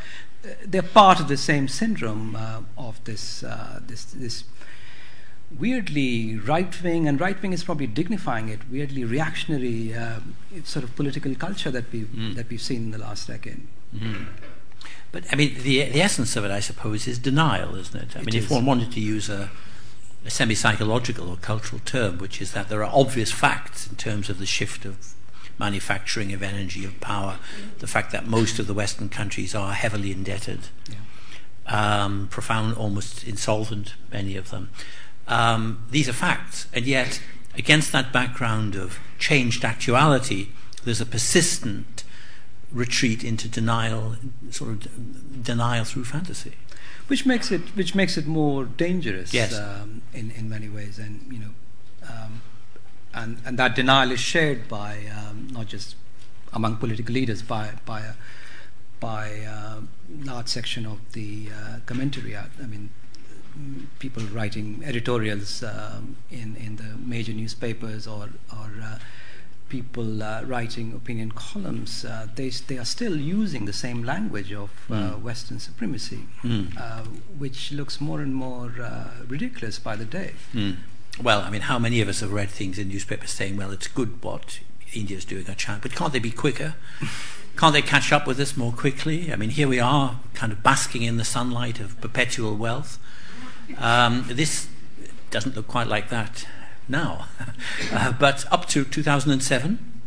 [0.64, 4.44] they're part of the same syndrome uh, of this, uh, this, this
[5.59, 10.21] weirdly right wing, and right wing is probably dignifying it, weirdly reactionary uh,
[10.64, 12.35] sort of political culture that we've, mm.
[12.35, 13.66] that we've seen in the last decade.
[13.94, 14.27] Mm.
[15.11, 18.16] But I mean, the, the essence of it, I suppose, is denial, isn't it?
[18.16, 18.44] I it mean, is.
[18.44, 19.51] if one wanted to use a,
[20.24, 24.28] a semi psychological or cultural term, which is that there are obvious facts in terms
[24.28, 25.14] of the shift of
[25.59, 27.38] manufacturing of energy, of power,
[27.78, 32.04] the fact that most of the Western countries are heavily indebted, yeah.
[32.04, 34.70] um, profound, almost insolvent, many of them.
[35.26, 37.20] Um, these are facts, and yet,
[37.57, 40.48] against that background of changed actuality,
[40.85, 42.04] there's a persistent
[42.72, 44.16] retreat into denial,
[44.50, 46.54] sort of denial through fantasy.
[47.09, 49.59] Which makes it, which makes it more dangerous yes.
[49.59, 50.99] um, in, in many ways.
[50.99, 51.51] And, you know,
[52.09, 52.42] um,
[53.12, 55.97] and, and that denial is shared by um, not just
[56.53, 58.12] among political leaders, by, by a
[59.01, 59.83] by a
[60.25, 62.37] large section of the uh, commentary.
[62.37, 62.90] I mean,
[63.99, 68.99] people writing editorials um, in in the major newspapers or or uh,
[69.68, 74.70] people uh, writing opinion columns, uh, they they are still using the same language of
[74.88, 75.20] mm.
[75.20, 77.07] Western supremacy, mm.
[77.38, 78.72] which looks more and more
[79.26, 80.33] ridiculous by the day.
[80.54, 80.76] Mm.
[81.22, 83.88] Well, I mean, how many of us have read things in newspapers saying, "Well, it's
[83.88, 84.61] good what
[84.94, 86.74] India's doing or China, but can't they be quicker?"
[87.59, 89.33] Can't they catch up with us more quickly?
[89.33, 93.00] I mean, here we are, kind of basking in the sunlight of perpetual wealth.
[93.78, 94.68] Um, this
[95.31, 96.46] doesn't look quite like that
[96.88, 97.27] now.
[97.92, 99.98] uh, but up to 2007,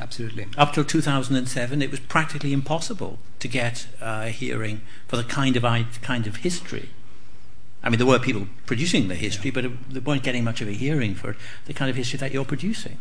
[0.00, 0.46] Absolutely.
[0.56, 5.56] Up till 2007, it was practically impossible to get uh, a hearing for the kind
[5.56, 5.62] of
[6.00, 6.88] kind of history.
[7.84, 9.60] I mean, there were people producing the history, yeah.
[9.62, 12.44] but they weren't getting much of a hearing for the kind of history that you're
[12.44, 12.98] producing.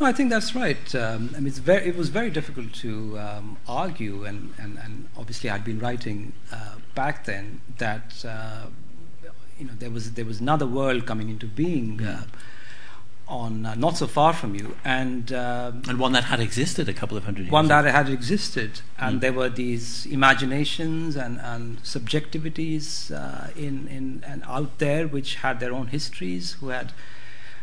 [0.00, 0.94] No, I think that's right.
[0.94, 5.50] Um, I mean, very, it was very difficult to um, argue, and, and, and obviously
[5.50, 8.66] I'd been writing uh, back then that uh,
[9.58, 12.02] you know there was there was another world coming into being.
[12.02, 12.24] Uh,
[13.32, 16.92] on uh, not so far from you, and um, and one that had existed a
[16.92, 17.52] couple of hundred years.
[17.52, 19.20] One that had existed, and mm.
[19.22, 25.58] there were these imaginations and, and subjectivities uh, in in and out there which had
[25.60, 26.92] their own histories, who had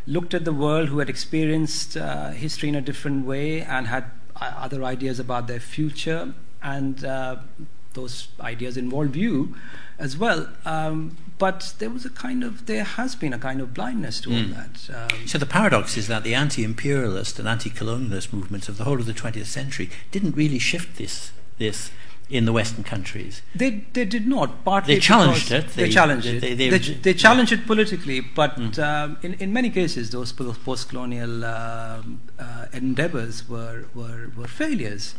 [0.06, 4.04] looked at the world, who had experienced uh, history in a different way and had
[4.36, 7.36] uh, other ideas about their future, and uh,
[7.94, 9.54] those ideas involved you
[9.98, 10.48] as well.
[10.64, 14.28] Um, but there was a kind of, there has been a kind of blindness to
[14.28, 14.36] mm.
[14.36, 14.52] all hmm.
[14.52, 15.12] that.
[15.12, 19.06] Um, so the paradox is that the anti-imperialist and anti-colonialist movements of the whole of
[19.06, 21.90] the 20th century didn't really shift this this
[22.30, 23.42] in the Western countries.
[23.54, 24.64] They, they did not.
[24.64, 25.68] Partly they challenged it.
[25.70, 26.40] They, they challenged it.
[26.40, 28.78] They, they, they, challenged it politically, but mm.
[28.78, 35.14] um, in, in many cases, those post-colonial um, uh, endeavors were, were, were failures,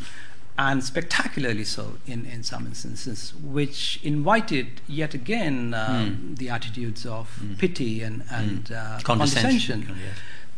[0.58, 6.38] and spectacularly so in, in some instances, which invited yet again um, mm.
[6.38, 7.58] the attitudes of mm.
[7.58, 8.76] pity and, and mm.
[8.76, 9.84] uh, condescension.
[9.84, 10.16] condescension.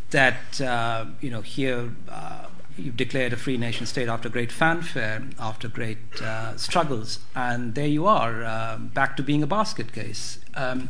[0.10, 2.46] That uh, you know here uh,
[2.78, 7.88] you've declared a free nation state after great fanfare, after great uh, struggles, and there
[7.88, 10.40] you are, uh, back to being a basket case.
[10.56, 10.90] Um,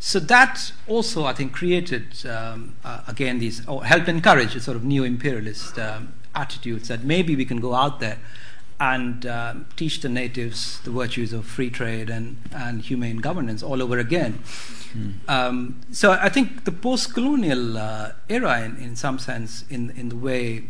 [0.00, 4.76] so that also, I think, created um, uh, again these or helped encourage a sort
[4.76, 8.18] of neo imperialist um, attitudes that maybe we can go out there
[8.80, 13.82] and uh, teach the natives the virtues of free trade and, and humane governance all
[13.82, 14.40] over again.
[14.96, 15.28] Mm.
[15.28, 20.08] Um, so I think the post colonial uh, era, in, in some sense, in, in
[20.08, 20.64] the way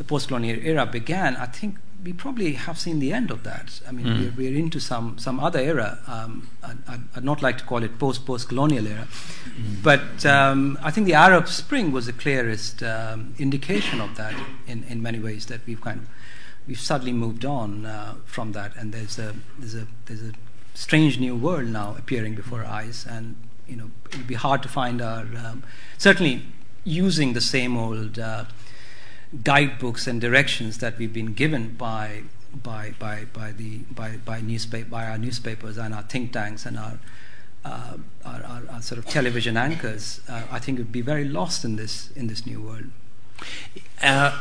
[0.00, 3.82] the post-colonial era began, I think we probably have seen the end of that.
[3.86, 4.18] I mean, mm.
[4.18, 5.98] we're, we're, into some, some other era.
[6.06, 9.82] Um, I, would not like to call it post post colonial era, mm.
[9.82, 14.34] but um, I think the Arab Spring was the clearest um, indication of that
[14.66, 15.44] in, in many ways.
[15.46, 16.08] That we've kind of
[16.66, 20.32] we've suddenly moved on uh, from that, and there's a there's a there's a
[20.74, 24.68] strange new world now appearing before our eyes, and you know it'll be hard to
[24.68, 25.62] find our um,
[25.98, 26.42] certainly
[26.84, 28.18] using the same old.
[28.18, 28.44] Uh,
[29.44, 34.88] guidebooks and directions that we've been given by by by by the by by newspaper
[34.90, 36.98] by our newspapers and our think tanks and our
[37.64, 41.62] uh, our, our, our, sort of television anchors, uh, I think would be very lost
[41.62, 42.86] in this in this new world.
[44.02, 44.34] Uh,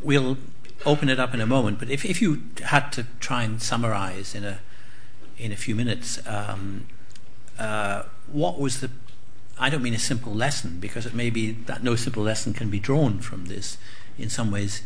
[0.00, 0.36] we'll
[0.86, 4.34] open it up in a moment, but if, if you had to try and summarize
[4.34, 4.60] in a
[5.36, 6.86] in a few minutes, um,
[7.58, 8.90] uh, what was the
[9.58, 12.70] I don't mean a simple lesson because it may be that no simple lesson can
[12.70, 13.76] be drawn from this
[14.16, 14.82] in some ways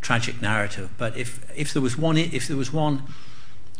[0.00, 0.90] tragic narrative.
[0.98, 3.02] But if if there was one if there was one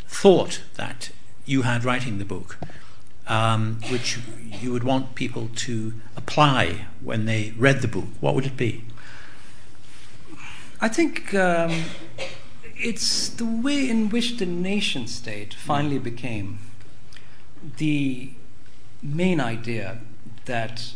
[0.09, 1.11] thought that
[1.45, 2.59] you had writing the book,
[3.27, 4.19] um, which
[4.61, 8.85] you would want people to apply when they read the book, what would it be?
[10.85, 11.85] I think um,
[12.77, 16.59] it's the way in which the nation state finally became
[17.79, 18.33] the
[19.03, 20.03] main idea
[20.45, 20.93] that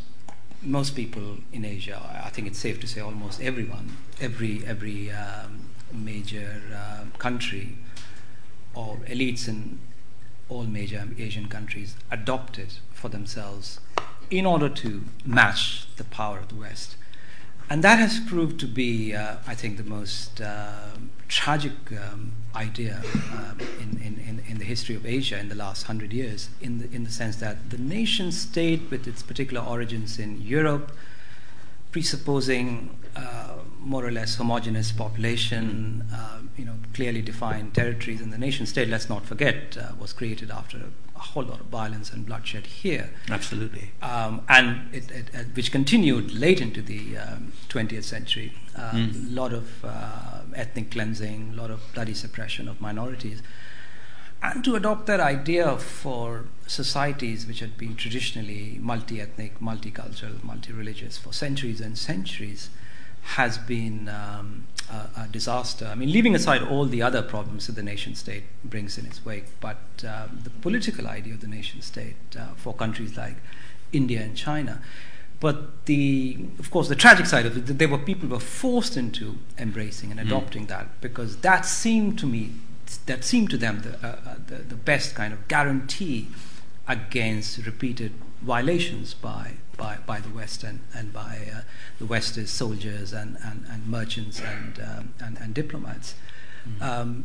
[0.61, 5.71] most people in Asia, I think it's safe to say almost everyone, every every um,
[5.91, 7.79] major uh, country
[8.75, 9.79] or elites in
[10.51, 13.81] all major Asian countries adopted for themselves
[14.31, 16.97] in order to match the power of the West.
[17.71, 20.73] And that has proved to be, uh, I think, the most uh,
[21.29, 23.03] tragic um, idea
[23.33, 26.91] um, in, in, in, the history of Asia in the last hundred years, in the,
[26.95, 30.97] in the sense that the nation state, with its particular origins in Europe,
[31.93, 32.97] presupposing
[33.81, 38.89] more or less homogeneous population, uh, you know, clearly defined territories, and the nation state,
[38.89, 40.79] let's not forget, uh, was created after
[41.17, 43.11] a whole lot of violence and bloodshed here.
[43.31, 43.91] Absolutely.
[44.03, 48.53] Um, and it, it, it, which continued late into the um, 20th century.
[48.77, 49.35] A um, mm.
[49.35, 53.43] lot of uh, ethnic cleansing, a lot of bloody suppression of minorities.
[54.41, 60.73] And to adopt that idea for societies which had been traditionally multi ethnic, multicultural, multi
[60.73, 62.71] religious for centuries and centuries
[63.37, 65.87] has been um, a, a, disaster.
[65.87, 69.23] I mean, leaving aside all the other problems that the nation state brings in its
[69.23, 69.77] wake, but
[70.07, 73.37] uh, the political idea of the nation state uh, for countries like
[73.93, 74.81] India and China.
[75.41, 79.37] But the, of course, the tragic side of it, there were people were forced into
[79.59, 80.27] embracing and hmm.
[80.27, 80.69] adopting mm.
[80.69, 82.53] that because that seemed to me,
[83.07, 86.29] that seemed to them the, uh, uh, the, the best kind of guarantee
[86.89, 91.61] against repeated violations by by, by the West and, and by uh,
[91.99, 96.15] the West's soldiers and, and, and merchants and, um, and, and, diplomats.
[96.69, 96.83] Mm.
[96.83, 97.25] Um,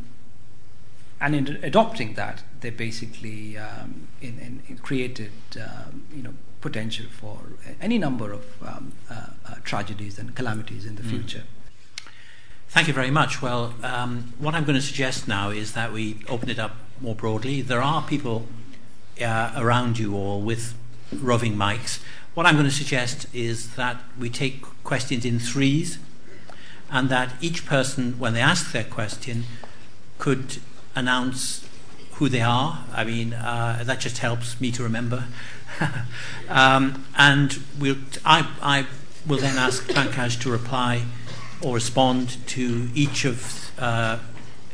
[1.20, 7.38] and in adopting that, they basically um, in, in created um, you know potential for
[7.80, 11.10] any number of um, uh, uh, tragedies and calamities in the mm.
[11.10, 11.44] future.
[12.68, 13.42] Thank you very much.
[13.42, 17.14] Well, um, what I'm going to suggest now is that we open it up more
[17.14, 17.60] broadly.
[17.60, 18.46] There are people
[19.20, 20.74] uh, around you all with
[21.12, 22.00] roving mics.
[22.34, 26.00] What I'm going to suggest is that we take questions in threes
[26.90, 29.44] and that each person, when they ask their question,
[30.18, 30.58] could
[30.96, 31.64] announce
[32.14, 32.84] who they are.
[32.92, 35.26] I mean, uh, that just helps me to remember.
[36.48, 38.86] um, and we'll, I, I
[39.28, 41.04] will then ask Pankaj to reply
[41.62, 44.18] or respond to each of, uh,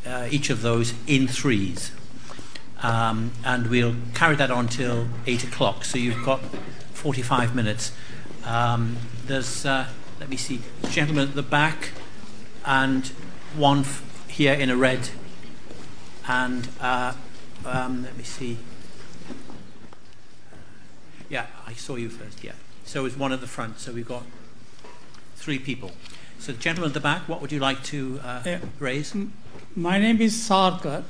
[0.07, 1.91] uh, each of those in threes.
[2.81, 5.85] Um, and we'll carry that on till 8 o'clock.
[5.85, 6.41] So you've got
[6.93, 7.91] 45 minutes.
[8.43, 9.87] Um, there's, uh,
[10.19, 11.89] let me see, gentleman at the back,
[12.65, 13.07] and
[13.55, 15.09] one f- here in a red,
[16.27, 17.13] and uh,
[17.65, 18.57] um, let me see.
[21.29, 22.53] Yeah, I saw you first, yeah.
[22.83, 24.23] So is one at the front, so we've got
[25.35, 25.91] three people.
[26.39, 28.59] So, the gentleman at the back, what would you like to uh, yeah.
[28.79, 29.15] raise?
[29.75, 31.03] My name is Sarkar.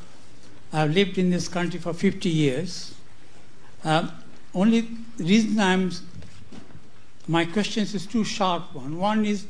[0.73, 2.93] I've lived in this country for 50 years.
[3.83, 4.09] Uh,
[4.53, 5.91] only reason I'm
[7.27, 8.97] my questions is two sharp one.
[8.97, 9.45] One is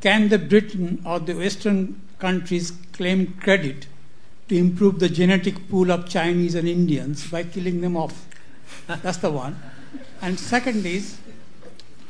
[0.00, 3.86] can the Britain or the Western countries claim credit
[4.48, 8.26] to improve the genetic pool of Chinese and Indians by killing them off?
[8.86, 9.58] That's the one.
[10.20, 11.18] And second is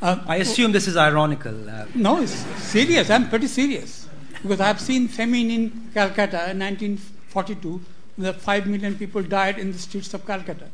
[0.03, 1.71] uh, I assume this is ironical.
[1.71, 3.09] Uh, no, it's serious.
[3.09, 4.07] I'm pretty serious.
[4.43, 7.81] Because I've seen famine in Calcutta in 1942,
[8.17, 10.69] the 5 million people died in the streets of Calcutta.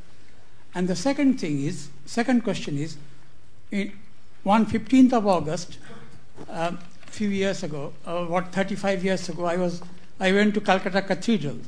[0.74, 2.96] And the second thing is, second question is,
[3.70, 3.92] in,
[4.42, 5.78] one 15th of August,
[6.48, 6.76] a uh,
[7.06, 9.82] few years ago, uh, what 35 years ago, I was
[10.18, 11.58] I went to Calcutta Cathedral,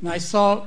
[0.00, 0.66] and I saw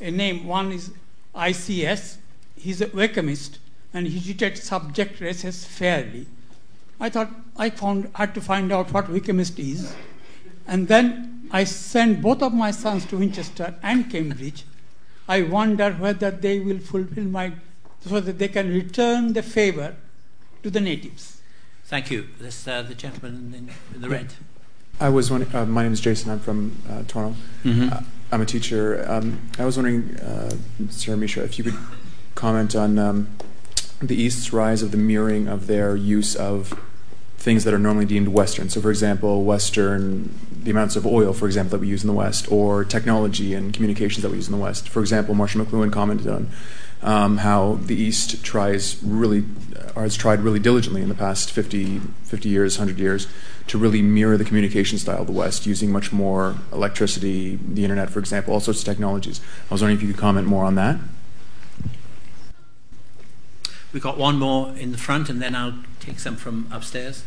[0.00, 0.46] a name.
[0.46, 0.90] One is
[1.34, 2.16] ICS.
[2.56, 3.58] He's a Wykehamist,
[3.94, 6.26] and he treated subject races fairly.
[7.00, 9.94] I thought I found had to find out what Wykehamist is,
[10.66, 14.64] and then I sent both of my sons to Winchester and Cambridge
[15.28, 17.52] I wonder whether they will fulfill my,
[18.00, 19.94] so that they can return the favor
[20.62, 21.40] to the natives.
[21.84, 22.28] Thank you.
[22.38, 24.34] This, uh, the gentleman in, in the red.
[25.00, 26.30] I was wondering, uh, my name is Jason.
[26.30, 27.38] I'm from uh, Toronto.
[27.64, 27.92] Mm-hmm.
[27.92, 28.00] Uh,
[28.30, 29.04] I'm a teacher.
[29.08, 30.54] Um, I was wondering, uh,
[30.90, 31.78] Sir Mishra, if you could
[32.34, 33.28] comment on um,
[34.00, 36.78] the East's rise of the mirroring of their use of
[37.36, 38.68] things that are normally deemed Western.
[38.68, 40.34] So, for example, Western,
[40.64, 43.72] the amounts of oil, for example, that we use in the West, or technology and
[43.72, 44.88] communications that we use in the West.
[44.88, 46.50] For example, Marshall McLuhan commented on
[47.02, 49.44] um, how the East tries really,
[49.96, 53.26] or has tried really diligently in the past 50, 50 years, 100 years,
[53.66, 58.10] to really mirror the communication style of the West, using much more electricity, the internet,
[58.10, 59.40] for example, all sorts of technologies.
[59.70, 60.98] I was wondering if you could comment more on that.
[63.92, 67.24] We've got one more in the front, and then I'll take some from upstairs.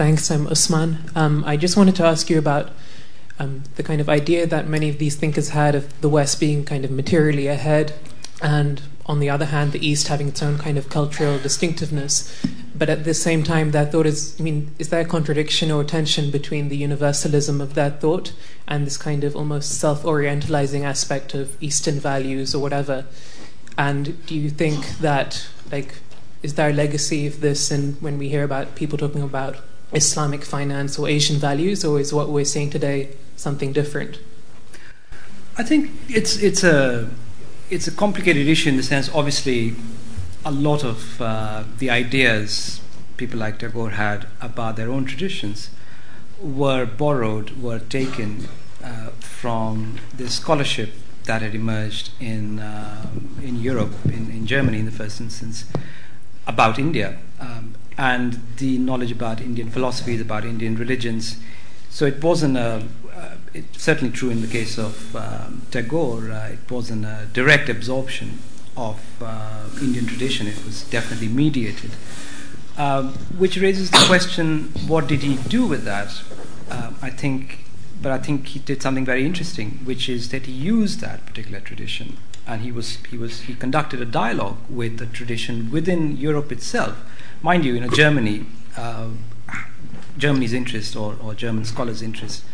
[0.00, 1.10] Thanks, I'm Usman.
[1.14, 2.70] Um, I just wanted to ask you about
[3.38, 6.64] um, the kind of idea that many of these thinkers had of the West being
[6.64, 7.92] kind of materially ahead,
[8.40, 12.34] and on the other hand, the East having its own kind of cultural distinctiveness.
[12.74, 15.84] But at the same time, that thought is, I mean, is there a contradiction or
[15.84, 18.32] tension between the universalism of that thought
[18.66, 23.04] and this kind of almost self orientalizing aspect of Eastern values or whatever?
[23.76, 25.96] And do you think that, like,
[26.42, 27.70] is there a legacy of this?
[27.70, 29.58] And when we hear about people talking about
[29.92, 34.18] Islamic finance or Asian values, or is what we're seeing today something different?
[35.56, 37.10] I think it's it's a
[37.70, 39.74] it's a complicated issue in the sense, obviously,
[40.44, 42.80] a lot of uh, the ideas
[43.16, 45.70] people like Tagore had about their own traditions
[46.40, 48.48] were borrowed, were taken
[48.82, 53.06] uh, from the scholarship that had emerged in uh,
[53.42, 55.66] in Europe, in, in Germany in the first instance,
[56.46, 61.36] about India, um, and the knowledge about Indian philosophies, about Indian religions.
[61.90, 62.86] So it wasn't a
[63.20, 66.30] uh, it's certainly true in the case of um, Tagore.
[66.30, 68.38] Uh, it wasn't a direct absorption
[68.76, 70.46] of uh, Indian tradition.
[70.46, 71.90] It was definitely mediated,
[72.78, 76.22] um, which raises the question: What did he do with that?
[76.70, 77.64] Um, I think,
[78.00, 81.60] but I think he did something very interesting, which is that he used that particular
[81.60, 82.16] tradition,
[82.46, 86.96] and he was he was he conducted a dialogue with the tradition within Europe itself.
[87.42, 88.44] Mind you, you know, Germany.
[88.76, 89.08] Uh,
[90.18, 92.44] Germany's interest or, or German scholars' interest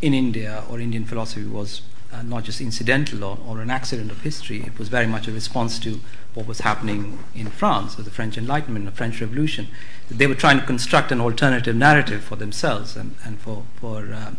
[0.00, 4.20] in India or Indian philosophy was uh, not just incidental or, or, an accident of
[4.22, 6.00] history, it was very much a response to
[6.34, 9.68] what was happening in France, the French Enlightenment, the French Revolution.
[10.08, 14.32] They were trying to construct an alternative narrative for themselves and, and for, for, uh,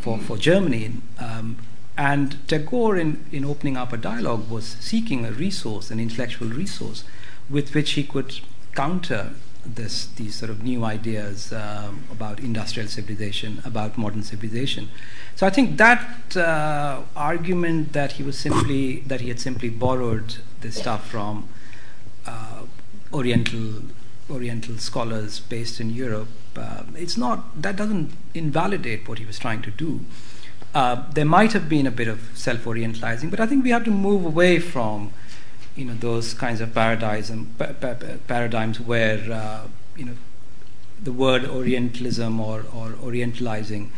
[0.00, 0.92] for, for Germany.
[1.18, 1.58] Um,
[1.96, 7.04] and Tagore, in, in opening up a dialogue, was seeking a resource, an intellectual resource,
[7.48, 8.40] with which he could
[8.74, 9.32] counter
[9.64, 14.88] this, these sort of new ideas um, about industrial civilization, about modern civilization.
[15.36, 20.36] So I think that uh, argument that he was simply that he had simply borrowed
[20.60, 21.48] this stuff from
[22.26, 22.62] uh,
[23.12, 23.82] Oriental
[24.30, 29.62] Oriental scholars based in Europe, uh, it's not that doesn't invalidate what he was trying
[29.62, 30.00] to do.
[30.72, 33.90] Uh, there might have been a bit of self-orientalizing, but I think we have to
[33.90, 35.12] move away from
[35.76, 37.96] you know those kinds of paradigms and pa- pa-
[38.26, 39.66] paradigms where uh,
[39.96, 40.14] you know
[41.02, 43.88] the word Orientalism or, or Orientalizing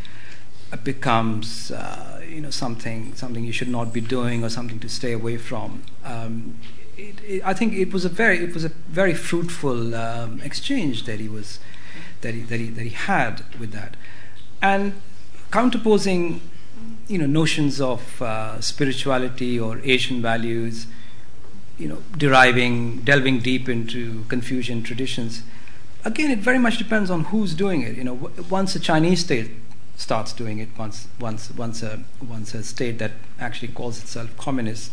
[0.84, 5.12] becomes uh, you know something something you should not be doing or something to stay
[5.12, 5.82] away from.
[6.04, 6.58] Um,
[6.96, 11.04] it, it, I think it was a very it was a very fruitful um, exchange
[11.04, 11.58] that he was
[12.20, 13.96] that he, that he that he had with that,
[14.62, 14.94] and
[15.50, 16.40] counterposing
[17.08, 20.86] you know notions of uh, spirituality or Asian values
[21.82, 25.42] you know, deriving, delving deep into Confucian traditions.
[26.04, 27.96] Again, it very much depends on who's doing it.
[27.96, 29.50] You know, once a Chinese state
[29.96, 34.92] starts doing it, once once once a once a state that actually calls itself communist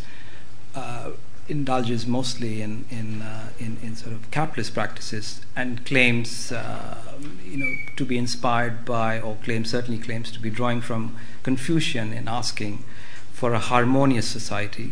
[0.74, 1.12] uh,
[1.48, 6.98] indulges mostly in in, uh, in, in sort of capitalist practices and claims uh,
[7.46, 12.14] you know to be inspired by or claims certainly claims to be drawing from Confucian
[12.14, 12.84] in asking
[13.32, 14.92] for a harmonious society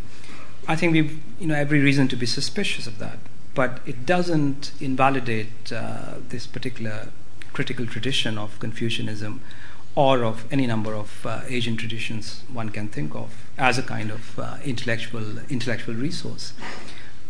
[0.67, 3.19] I think we've you know every reason to be suspicious of that,
[3.55, 7.09] but it doesn't invalidate uh, this particular
[7.53, 9.41] critical tradition of Confucianism
[9.95, 14.11] or of any number of uh, Asian traditions one can think of as a kind
[14.11, 16.53] of uh, intellectual intellectual resource.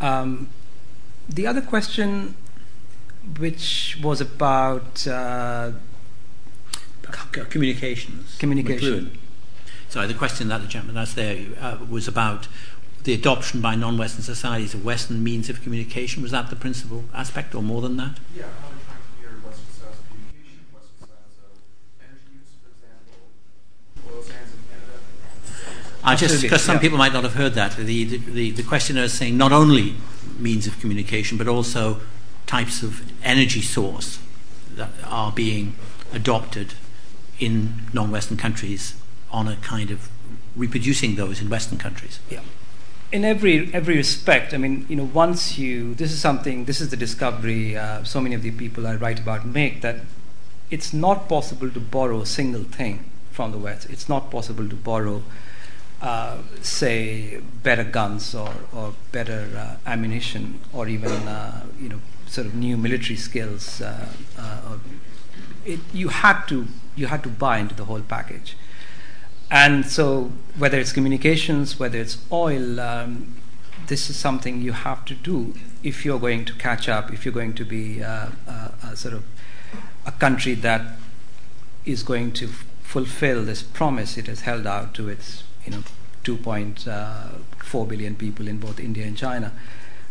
[0.02, 0.50] Um,
[1.30, 2.36] the other question,
[3.40, 5.72] which was about uh,
[7.50, 9.18] communications, communication.
[9.90, 12.48] Sorry, the question that the gentleman asked there uh, was about
[13.08, 16.22] the adoption by non-Western societies of Western means of communication.
[16.22, 18.20] Was that the principal aspect, or more than that?
[18.36, 24.52] Yeah, how are trying to Western communication, Western uh, energy use, for example, oil sands
[24.52, 25.00] in Canada?
[26.04, 26.82] I just because some yeah.
[26.82, 27.78] people might not have heard that.
[27.78, 29.96] The, the, the, the questioner is saying not only
[30.38, 32.02] means of communication, but also
[32.46, 34.20] types of energy source
[34.76, 35.76] that are being
[36.12, 36.74] adopted
[37.40, 38.96] in non-Western countries
[39.32, 40.10] on a kind of
[40.58, 42.20] reproducing those in Western countries.
[42.30, 42.42] Yeah
[43.12, 46.90] in every every respect, I mean, you know, once you this is something, this is
[46.90, 49.98] the discovery uh, so many of the people I write about make that
[50.70, 53.90] it's not possible to borrow a single thing from the West.
[53.90, 55.24] It's not possible to borrow,
[56.02, 62.48] uh, say, better guns or or better uh, ammunition or even uh, you know sort
[62.48, 63.82] of new military skills.
[63.82, 64.78] Uh, uh,
[65.66, 68.58] it, you had to you had to buy into the whole package.
[69.50, 73.36] And so, whether it's communications, whether it's oil, um,
[73.88, 77.34] this is something you have to do if you're going to catch up, if you're
[77.34, 79.24] going to be uh, uh, a sort of
[80.06, 80.98] a country that
[81.86, 85.84] is going to f- fulfill this promise it has held out to its, you know,
[86.26, 89.54] 2.4 uh, people in both India and China.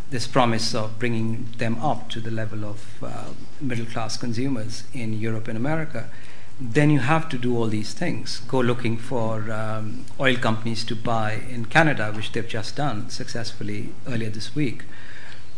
[0.09, 3.24] This promise of bringing them up to the level of uh,
[3.61, 6.09] middle class consumers in Europe and America
[6.59, 8.41] then you have to do all these things.
[8.49, 13.91] Go looking for um, oil companies to buy in Canada, which they've just done successfully
[14.07, 14.85] earlier this week,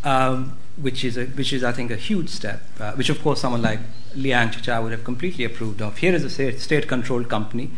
[0.02, 2.62] um, which is a, which is I think a huge step.
[2.80, 3.78] Uh, which of course someone like
[4.16, 5.98] Liang Qichao would have completely approved of.
[5.98, 7.70] Here is a state-controlled company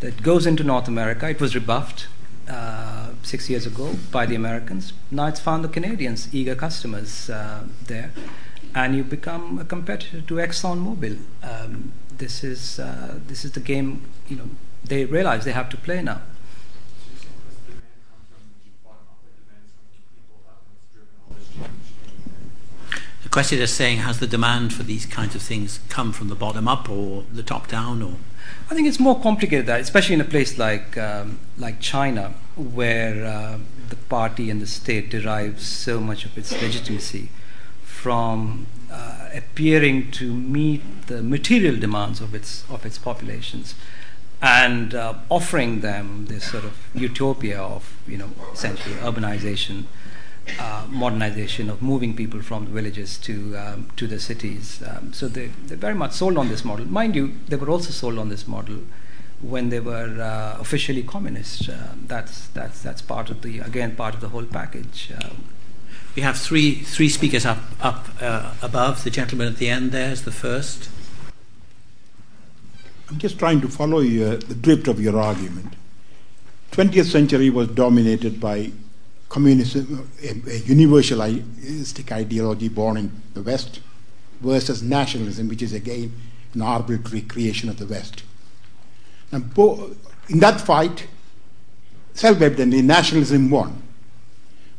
[0.00, 1.28] that goes into North America.
[1.28, 2.08] It was rebuffed
[2.48, 4.92] uh, six years ago by the Americans.
[5.10, 8.10] Now it's found the Canadians, eager customers uh, there,
[8.74, 11.18] and you become a competitor to ExxonMobil.
[11.44, 14.02] Um, this is uh, this is the game.
[14.28, 14.50] You know,
[14.84, 16.22] they realize they have to play now.
[23.22, 26.34] The question is saying, has the demand for these kinds of things come from the
[26.34, 28.14] bottom up or the top down, or?
[28.70, 33.26] I think it's more complicated that, especially in a place like um, like China, where
[33.26, 33.58] uh,
[33.88, 37.28] the party and the state derives so much of its legitimacy
[37.82, 43.74] from uh, appearing to meet the material demands of its of its populations
[44.42, 49.84] and uh, offering them this sort of utopia of you know essentially urbanization
[50.58, 54.82] uh, modernization of moving people from the villages to um, to the cities.
[54.86, 56.86] Um, so they they're very much sold on this model.
[56.86, 58.78] Mind you, they were also sold on this model
[59.40, 61.68] when they were uh, officially communist.
[61.68, 65.12] Uh, that's that's that's part of the again part of the whole package.
[66.16, 69.04] We have three three speakers up up uh, above.
[69.04, 70.88] The gentleman at the end there is the first.
[73.10, 75.74] I'm just trying to follow your, the drift of your argument.
[76.72, 78.72] 20th century was dominated by
[79.28, 83.80] communism, a, a universalistic ideology born in the West,
[84.40, 86.12] versus nationalism, which is again
[86.54, 88.24] an arbitrary creation of the West.
[89.30, 89.56] And
[90.28, 91.06] in that fight,
[92.14, 93.82] self evidently, nationalism won.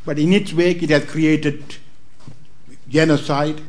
[0.08, 1.76] But in its wake, it has created
[2.88, 3.60] genocide.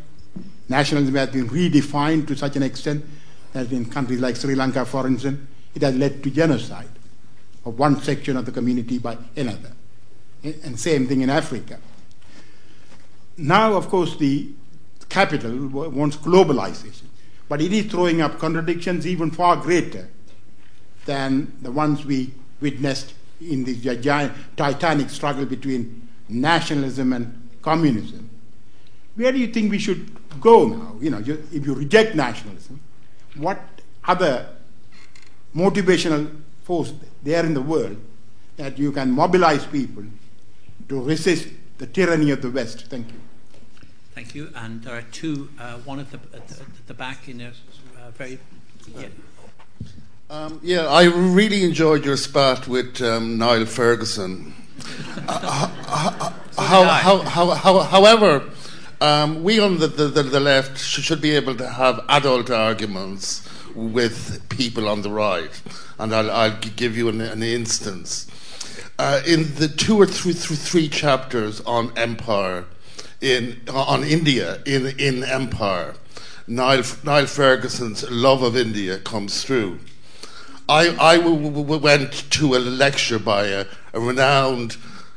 [0.69, 3.05] Nationalism has been redefined to such an extent
[3.55, 5.41] that in countries like Sri Lanka, for instance,
[5.75, 6.91] it has led to genocide
[7.65, 9.73] of one section of the community by another.
[10.45, 11.81] And same thing in Africa.
[13.37, 14.49] Now, of course, the
[15.09, 17.07] capital wants globalization,
[17.49, 20.09] but it is throwing up contradictions even far greater
[21.05, 28.29] than the ones we witnessed in the giant titanic struggle between nationalism and communism.
[29.15, 30.97] Where do you think we should go now?
[31.01, 32.81] You know, if you reject nationalism,
[33.37, 33.61] what
[34.05, 34.49] other
[35.55, 37.97] motivational force there in the world
[38.57, 40.05] that you can mobilize people
[40.89, 41.49] to resist
[41.79, 42.87] the tyranny of the West.
[42.89, 43.21] Thank you.
[44.15, 44.51] Thank you.
[44.55, 47.49] And there are two, uh, one at the, at the, at the back in a
[47.49, 48.39] uh, very.
[48.97, 49.07] Yeah.
[50.31, 54.55] Um, yeah, I really enjoyed your spat with um, Niall Ferguson.
[55.29, 58.51] Uh, how, how, however,
[59.01, 59.87] um, we on the,
[60.41, 65.63] left should be able to have adult arguments with people on the right.
[65.99, 68.29] And I'll, I'll give you an, an instance
[68.99, 72.65] uh, in the two or three, three chapters on empire,
[73.21, 75.95] in on India in in Empire,
[76.47, 79.79] Niall, Niall Ferguson's love of India comes through.
[80.69, 84.77] I, I w- w- went to a lecture by a, a renowned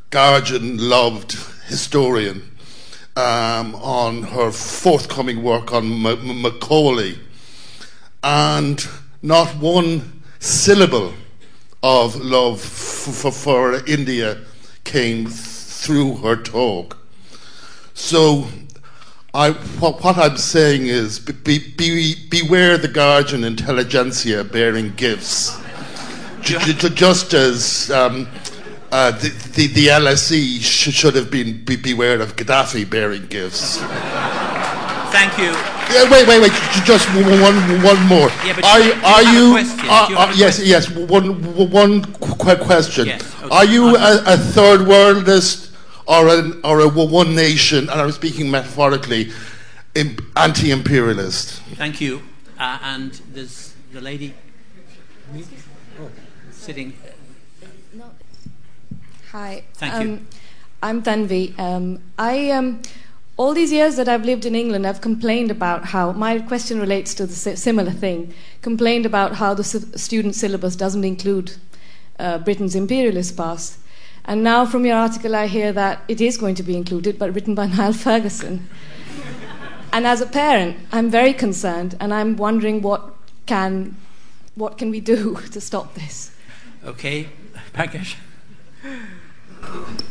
[0.09, 1.33] Guardian loved
[1.67, 2.43] historian
[3.15, 7.17] um, on her forthcoming work on M- Macaulay,
[8.23, 8.87] and
[9.21, 11.13] not one syllable
[11.83, 14.37] of love for, for India
[14.83, 16.97] came through her talk.
[17.93, 18.47] So,
[19.33, 25.57] I, what, what, I'm saying is be, be, beware the guardian intelligentsia bearing gifts.
[26.41, 28.27] just as um,
[28.91, 33.77] uh, the, the, the, LSE sh- should have been be, beware of Gaddafi bearing gifts.
[35.11, 35.51] Thank you.
[35.93, 36.51] Yeah, wait, wait, wait.
[36.85, 38.29] Just one, one more.
[38.45, 39.57] Yeah, but are you, are you?
[39.89, 40.89] Are, uh, yes, yes.
[40.89, 43.07] One, one quick question.
[43.07, 43.49] Yes, okay.
[43.51, 45.73] Are you a, a, third worldist
[46.07, 47.89] or an, or a one nation?
[47.89, 49.31] And I'm speaking metaphorically,
[50.37, 51.61] anti-imperialist.
[51.75, 52.21] Thank you.
[52.57, 54.33] Uh, and there's the lady
[56.51, 56.93] sitting.
[59.31, 59.63] Hi.
[59.75, 60.25] Thank um, you.
[60.83, 61.57] I'm Tanvi.
[61.57, 62.81] Um, I um,
[63.37, 67.13] all these years that I've lived in England, I've complained about how my question relates
[67.13, 68.33] to the similar thing.
[68.61, 71.53] Complained about how the student syllabus doesn't include
[72.19, 73.77] uh, Britain's imperialist past.
[74.25, 77.33] And now, from your article, I hear that it is going to be included, but
[77.33, 78.67] written by Niall Ferguson.
[79.93, 83.13] and as a parent, I'm very concerned, and I'm wondering what
[83.45, 83.95] can,
[84.55, 86.31] what can we do to stop this?
[86.83, 87.29] Okay,
[87.73, 88.17] Pankaj.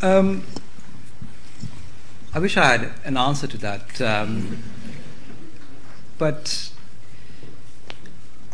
[0.02, 0.44] Um,
[2.32, 4.00] I wish I had an answer to that.
[4.00, 4.62] Um,
[6.18, 6.70] but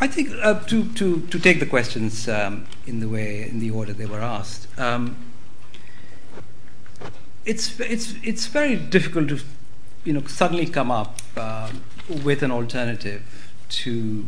[0.01, 3.71] I think uh, to, to, to take the questions um, in the way, in the
[3.71, 5.17] order they were asked, um,
[7.45, 9.41] it's, it's, it's very difficult to
[10.05, 11.71] you know, suddenly come up uh,
[12.23, 13.23] with an alternative
[13.69, 14.27] to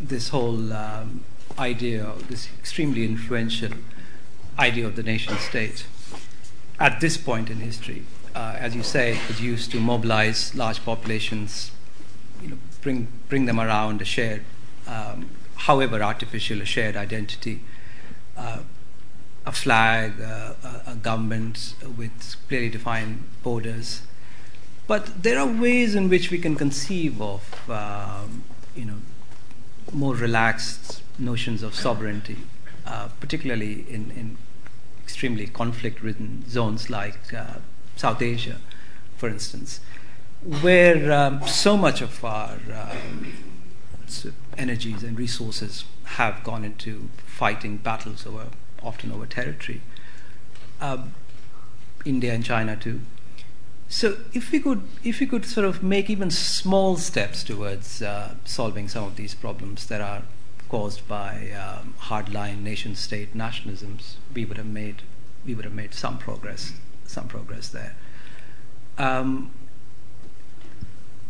[0.00, 1.24] this whole um,
[1.58, 3.72] idea, this extremely influential
[4.58, 5.86] idea of the nation state
[6.78, 8.04] at this point in history.
[8.34, 11.70] Uh, as you say, was used to mobilize large populations,
[12.42, 14.42] you know, bring, bring them around a shared,
[14.86, 17.60] um, however artificial, a shared identity.
[18.36, 18.58] Uh,
[19.46, 24.02] a flag, uh, a, a, government with clearly defined borders.
[24.88, 28.42] But there are ways in which we can conceive of, um,
[28.74, 28.96] you know,
[29.92, 32.38] more relaxed notions of sovereignty,
[32.84, 34.36] uh, particularly in, in
[35.06, 37.58] extremely conflict-ridden zones like uh,
[37.94, 38.56] South Asia,
[39.16, 39.78] for instance,
[40.42, 43.32] where um, so much of our um,
[44.58, 45.84] energies and resources
[46.18, 48.48] have gone into fighting battles over
[48.82, 49.80] often over territory.
[50.80, 51.14] Um,
[52.04, 53.00] India and China too.
[53.88, 58.34] So if we could, if we could sort of make even small steps towards uh,
[58.44, 60.22] solving some of these problems that are
[60.68, 65.02] caused by um, hardline nation-state nationalisms, we would have made,
[65.44, 66.72] we would have made some progress,
[67.06, 67.94] some progress there.
[68.98, 69.50] Um,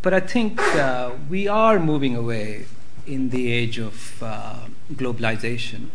[0.01, 2.65] but I think uh, we are moving away
[3.05, 5.89] in the age of uh, globalization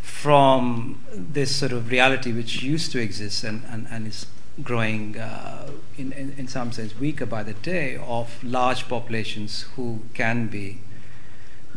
[0.00, 4.26] from this sort of reality which used to exist and, and, and is
[4.62, 10.00] growing uh, in, in, in, some sense weaker by the day of large populations who
[10.14, 10.80] can be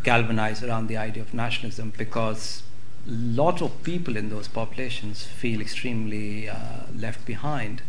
[0.07, 2.63] galvanized around the idea of nationalism because
[3.05, 6.55] a lot of people in those populations feel extremely uh,
[6.95, 7.81] left behind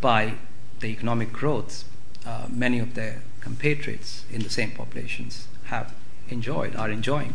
[0.00, 0.32] by
[0.80, 1.84] the economic growth
[2.26, 5.92] uh, many of their compatriots in the same populations have
[6.30, 7.34] enjoyed, are enjoying.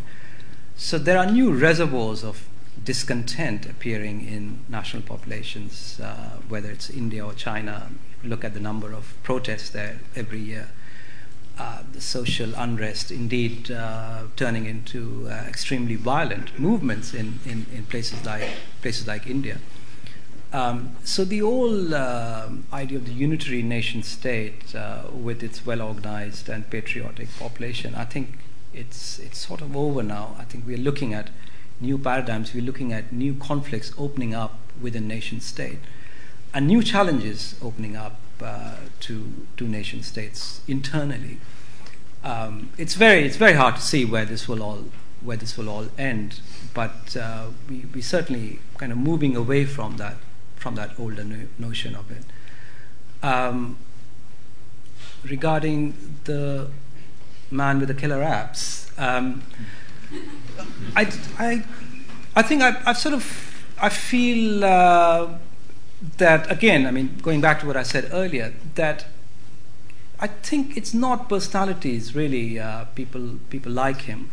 [0.76, 2.47] So there are new reservoirs of
[2.84, 7.89] discontent appearing in national populations, uh, whether it's India or China.
[8.23, 10.69] Look at the number of protests there every year.
[11.58, 17.86] Uh, the social unrest, indeed, uh, turning into uh, extremely violent movements in, in, in,
[17.86, 18.49] places like
[18.82, 19.58] places like India.
[20.51, 26.49] Um, so the whole uh, idea of the unitary nation state, uh, with its well-organized
[26.49, 28.38] and patriotic population, I think
[28.74, 30.36] it's it's sort of over now.
[30.38, 31.30] I think we're looking at
[31.80, 35.80] new paradigms, we're looking at new conflicts opening up within nation state
[36.56, 41.40] and new challenges opening up to, to nation states internally.
[42.24, 44.86] Um, it's, very, it's very hard to see where this will all,
[45.22, 46.40] where this will all end,
[46.74, 50.16] but uh, we, we certainly kind of moving away from that,
[50.56, 52.24] from that older no- notion of it.
[53.22, 53.78] Um,
[55.24, 56.70] regarding the
[57.52, 59.44] man with the killer apps, um,
[60.96, 61.64] I, I,
[62.36, 65.38] I think I, I've sort of, I feel uh,
[66.18, 69.06] that, again, I mean, going back to what I said earlier, that
[70.20, 74.30] I think it's not personalities, really, uh, people, people like him,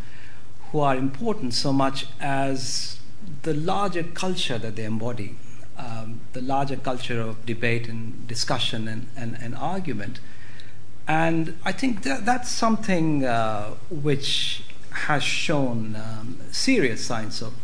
[0.70, 2.98] who are important so much as
[3.42, 5.36] the larger culture that they embody,
[5.76, 10.20] um, the larger culture of debate and discussion and, and, and argument.
[11.06, 17.54] And I think that, that's something uh, which has shown um, serious signs of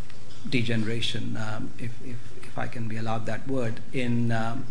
[0.48, 2.16] degeneration, um, if, if,
[2.58, 4.66] if, I can be allowed that word, in, um,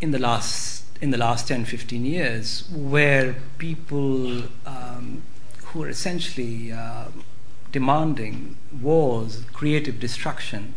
[0.00, 5.22] in, the last, in the last 10, 15 years, where people um,
[5.66, 7.06] who are essentially uh,
[7.72, 10.74] demanding wars, creative destruction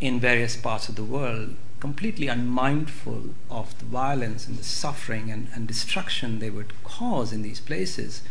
[0.00, 5.48] in various parts of the world, completely unmindful of the violence and the suffering and,
[5.54, 8.22] and destruction they would cause in these places.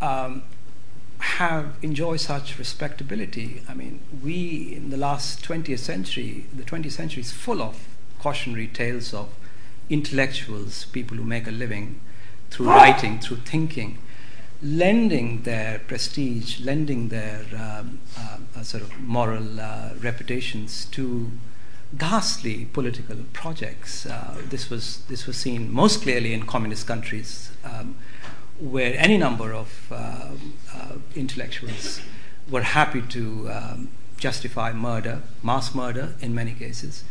[0.00, 0.42] Um,
[1.22, 3.62] have enjoy such respectability.
[3.68, 7.86] I mean, we in the last 20th century, the 20th century is full of
[8.18, 9.28] cautionary tales of
[9.88, 12.00] intellectuals, people who make a living
[12.50, 13.98] through writing, through thinking,
[14.62, 21.30] lending their prestige, lending their um, uh, uh, sort of moral uh, reputations to
[21.98, 24.06] ghastly political projects.
[24.06, 27.50] Uh, this was this was seen most clearly in communist countries.
[27.64, 27.96] Um,
[28.62, 30.28] where any number of uh,
[31.14, 32.00] intellectuals
[32.50, 37.04] were happy to um, justify murder, mass murder in many cases.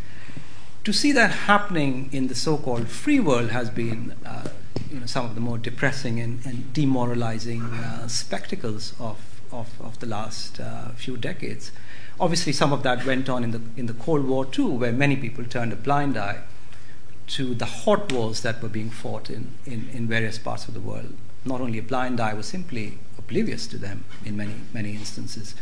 [0.83, 4.49] To see that happening in the so called free world has been uh,
[4.89, 9.17] you know, some of the more depressing and, and demoralizing uh, spectacles of,
[9.51, 11.71] of, of, the last uh, few decades.
[12.19, 15.15] Obviously, some of that went on in the, in the Cold War too, where many
[15.15, 16.39] people turned a blind eye
[17.27, 20.79] to the hot wars that were being fought in, in, in various parts of the
[20.79, 22.99] world not only a blind eye, was simply
[23.31, 25.55] oblivious to them in many, many instances.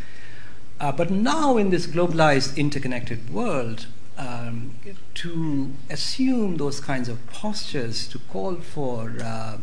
[0.80, 3.86] Uh, but now, in this globalized, interconnected world,
[4.18, 4.74] um,
[5.14, 9.58] to assume those kinds of postures, to call for uh,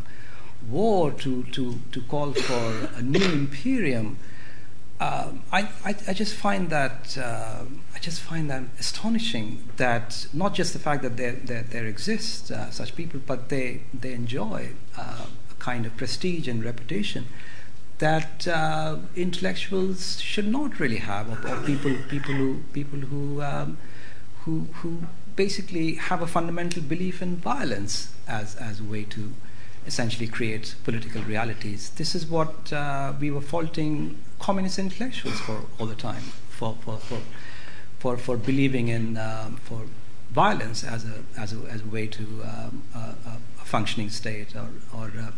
[0.69, 4.17] war, to, to, to call for a new imperium,
[4.99, 10.57] Um, I, I, I, just find that uh, I just find that astonishing that not
[10.57, 14.59] just the fact that there there, there exist uh, such people, but they they enjoy
[14.97, 17.23] uh, a kind of prestige and reputation
[17.99, 23.77] that uh, intellectuals should not really have, or, or people people who people who um,
[24.41, 25.03] who who
[25.35, 29.33] basically have a fundamental belief in violence as as a way to
[29.87, 31.89] essentially create political realities.
[31.91, 36.97] This is what uh, we were faulting communist intellectuals for all the time, for, for,
[36.97, 37.21] for,
[37.97, 39.83] for, for believing in um, for
[40.31, 44.69] violence as a, as a, as a way to um, a, a, functioning state or,
[44.93, 45.31] or, uh,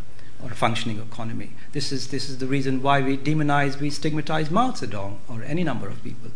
[0.44, 1.52] or a functioning economy.
[1.72, 5.64] This is, this is the reason why we demonize, we stigmatize Mao Zedong or any
[5.64, 6.32] number of people.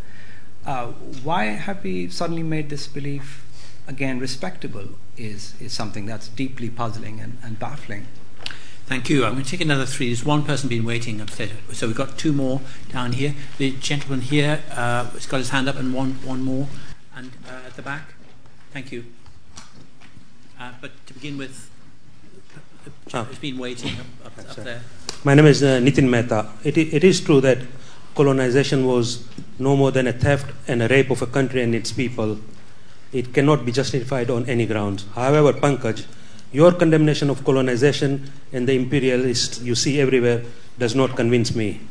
[0.66, 0.88] Uh,
[1.24, 3.46] why have we suddenly made this belief
[3.88, 8.08] again respectable is, is something that's deeply puzzling and, and baffling.
[8.86, 9.26] Thank you.
[9.26, 10.08] I'm going to take another three.
[10.08, 11.52] There's one person been waiting upstairs.
[11.72, 13.34] So we've got two more down here.
[13.58, 16.68] The gentleman here uh, has got his hand up, and one, one more.
[17.16, 18.14] And uh, at the back.
[18.72, 19.06] Thank you.
[20.60, 21.70] Uh, but to begin with,
[23.08, 24.82] chap has been waiting up, up, up there.
[25.24, 26.50] My name is uh, Nitin Mehta.
[26.64, 27.60] It, it is true that
[28.16, 29.28] colonization was
[29.60, 32.40] no more than a theft and a rape of a country and its people.
[33.12, 35.06] It cannot be justified on any grounds.
[35.16, 36.06] However, Pankaj,
[36.52, 40.44] your condemnation of colonization and the imperialists you see everywhere
[40.78, 41.82] does not convince me.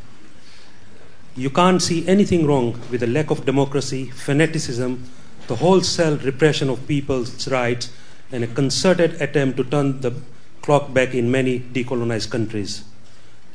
[1.35, 5.09] You can't see anything wrong with the lack of democracy, fanaticism,
[5.47, 7.91] the wholesale repression of people's rights,
[8.31, 10.13] and a concerted attempt to turn the
[10.63, 12.85] clock back in many decolonized countries.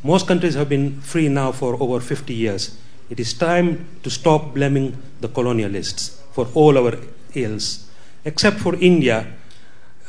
[0.03, 2.77] Most countries have been free now for over 50 years.
[3.09, 6.97] It is time to stop blaming the colonialists for all our
[7.33, 7.89] ills.
[8.25, 9.25] Except for India,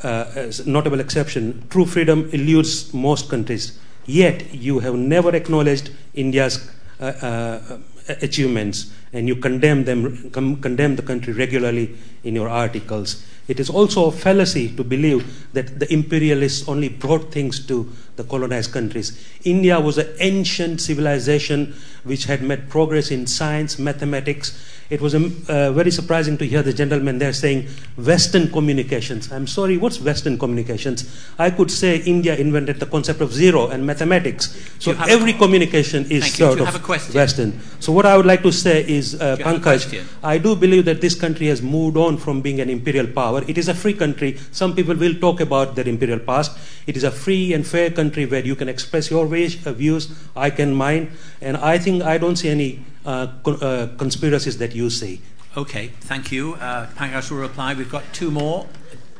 [0.03, 3.79] uh, as a notable exception, true freedom eludes most countries.
[4.05, 6.69] Yet you have never acknowledged India's
[6.99, 7.77] uh, uh,
[8.21, 13.23] achievements, and you condemn them, com- condemn the country regularly in your articles.
[13.49, 18.23] It is also a fallacy to believe that the imperialists only brought things to the
[18.23, 19.19] colonized countries.
[19.43, 21.73] India was an ancient civilization
[22.03, 24.55] which had made progress in science, mathematics,
[24.89, 27.67] it was um, uh, very surprising to hear the gentleman there saying
[27.97, 29.31] Western communications.
[29.31, 31.05] I'm sorry, what's Western communications?
[31.37, 34.57] I could say India invented the concept of zero and mathematics.
[34.79, 37.59] So every communication is sort of Western.
[37.79, 41.13] So what I would like to say is, uh, Pankaj, I do believe that this
[41.13, 43.43] country has moved on from being an imperial power.
[43.47, 44.37] It is a free country.
[44.51, 46.57] Some people will talk about their imperial past.
[46.87, 50.11] It is a free and fair country where you can express your wish, uh, views,
[50.35, 51.11] I can mine.
[51.41, 55.21] And I think I don't see any uh, uh, conspiracies that you see.
[55.55, 56.55] Okay, thank you.
[56.55, 57.73] Uh, Pankaj will reply.
[57.73, 58.67] We've got two more.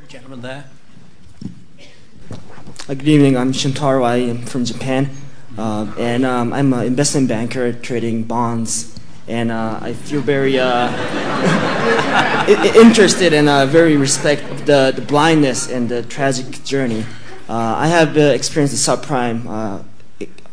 [0.07, 0.65] Gentlemen there.
[2.87, 3.37] Uh, good evening.
[3.37, 4.03] I'm Shintaro.
[4.03, 5.09] I am from Japan.
[5.57, 8.99] Uh, and um, I'm an investment banker trading bonds.
[9.27, 10.89] And uh, I feel very uh,
[12.75, 17.05] interested and very respect of the, the blindness and the tragic journey.
[17.47, 19.83] I have experienced the subprime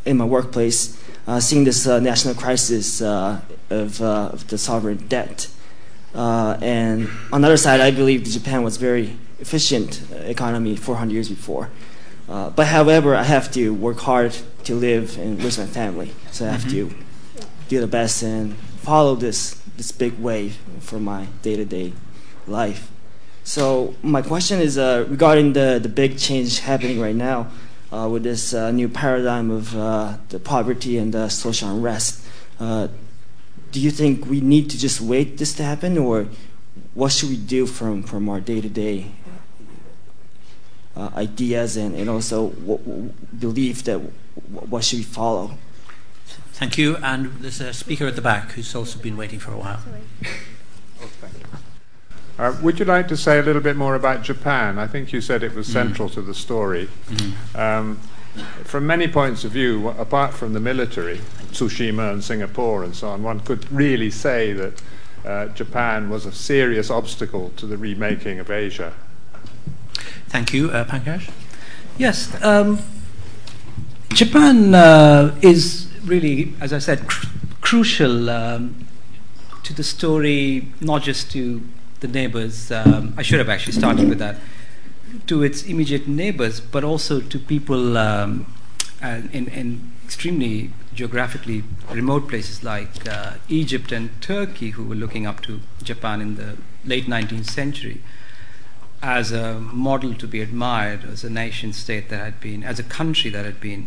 [0.04, 0.96] in my workplace
[1.40, 5.48] seeing this uh, national crisis uh, of, of, the sovereign debt.
[6.14, 11.70] and on the other side, I believe Japan was very efficient economy 400 years before.
[12.26, 16.12] but however, I have to work hard to live and raise my family.
[16.30, 16.88] So I have mm-hmm.
[16.88, 21.92] to do the best and follow this this big wave for my day-to-day
[22.46, 22.90] life.
[23.44, 27.48] So my question is uh, regarding the, the big change happening right now uh,
[27.90, 32.24] with this uh, new paradigm of uh, the poverty and the social unrest.
[32.58, 32.88] Uh,
[33.72, 36.26] do you think we need to just wait this to happen, or
[36.94, 39.12] what should we do from, from our day to day
[41.14, 43.98] ideas and, and also what, what belief that
[44.48, 45.58] what should we follow?
[46.52, 46.96] Thank you.
[46.96, 49.80] And there's a speaker at the back who's also been waiting for a while.
[52.38, 54.78] Uh, would you like to say a little bit more about Japan?
[54.78, 55.72] I think you said it was mm.
[55.72, 56.14] central mm.
[56.14, 56.88] to the story.
[57.08, 57.58] Mm.
[57.58, 58.00] Um,
[58.64, 61.18] from many points of view, apart from the military,
[61.52, 64.82] Tsushima and Singapore and so on, one could really say that
[65.24, 68.92] uh, Japan was a serious obstacle to the remaking of Asia.
[70.28, 70.70] Thank you.
[70.70, 71.30] Uh, Pankaj?
[71.96, 72.30] Yes.
[72.44, 72.80] Um,
[74.10, 77.26] Japan uh, is really, as I said, cr-
[77.62, 78.86] crucial um,
[79.62, 81.62] to the story, not just to
[82.00, 82.70] the neighbors.
[82.70, 84.36] Um, I should have actually started with that.
[85.28, 88.52] To its immediate neighbors, but also to people um,
[89.02, 95.40] in, in, extremely geographically remote places like uh, Egypt and Turkey, who were looking up
[95.42, 98.02] to Japan in the late 19th century
[99.02, 102.82] as a model to be admired, as a nation state that had been, as a
[102.82, 103.86] country that had been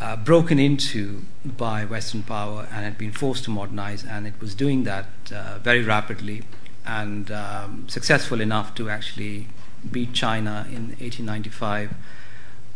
[0.00, 4.54] uh, broken into by Western power and had been forced to modernize, and it was
[4.54, 6.42] doing that uh, very rapidly
[6.86, 9.46] and um, successful enough to actually
[9.90, 11.94] beat China in 1895,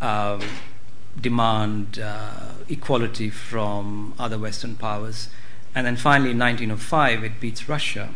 [0.01, 0.41] um,
[1.21, 5.29] demand uh, equality from other Western powers,
[5.75, 8.11] and then finally in 1905 it beats Russia,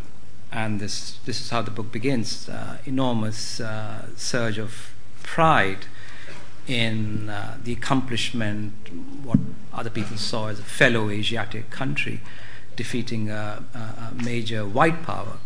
[0.52, 5.86] and this this is how the book begins: uh, enormous uh, surge of pride
[6.66, 8.72] in uh, the accomplishment,
[9.24, 9.38] what
[9.72, 12.20] other people saw as a fellow Asiatic country
[12.76, 15.38] defeating a, a, a major white power.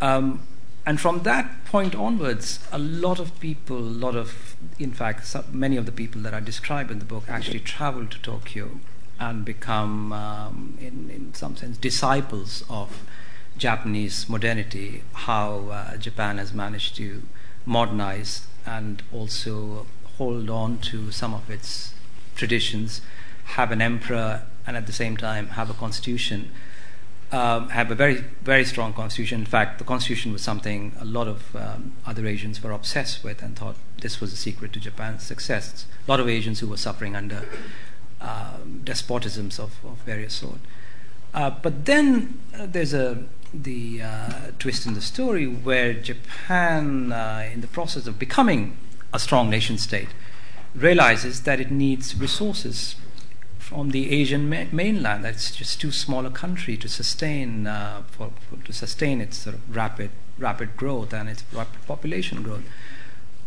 [0.00, 0.42] Um,
[0.84, 5.44] and from that point onwards, a lot of people, a lot of, in fact, some,
[5.50, 8.78] many of the people that I describe in the book actually travel to Tokyo
[9.18, 13.02] and become, um, in, in some sense, disciples of
[13.58, 17.22] Japanese modernity, how uh, Japan has managed to
[17.64, 19.86] modernize and also
[20.18, 21.94] hold on to some of its
[22.36, 23.00] traditions,
[23.44, 26.50] have an emperor, and at the same time have a constitution.
[27.32, 29.40] Um, have a very, very strong constitution.
[29.40, 33.42] In fact, the constitution was something a lot of um, other Asians were obsessed with
[33.42, 35.86] and thought this was the secret to Japan's success.
[36.06, 37.44] A lot of Asians who were suffering under
[38.20, 40.60] uh, despotisms of, of various sort.
[41.34, 47.48] Uh, but then uh, there's a the uh, twist in the story where Japan, uh,
[47.52, 48.76] in the process of becoming
[49.12, 50.08] a strong nation state,
[50.74, 52.96] realizes that it needs resources
[53.66, 55.24] from the Asian ma- mainland.
[55.24, 59.56] That's just too small a country to sustain uh, for, for, to sustain its sort
[59.56, 62.62] of rapid rapid growth and its rapid population growth,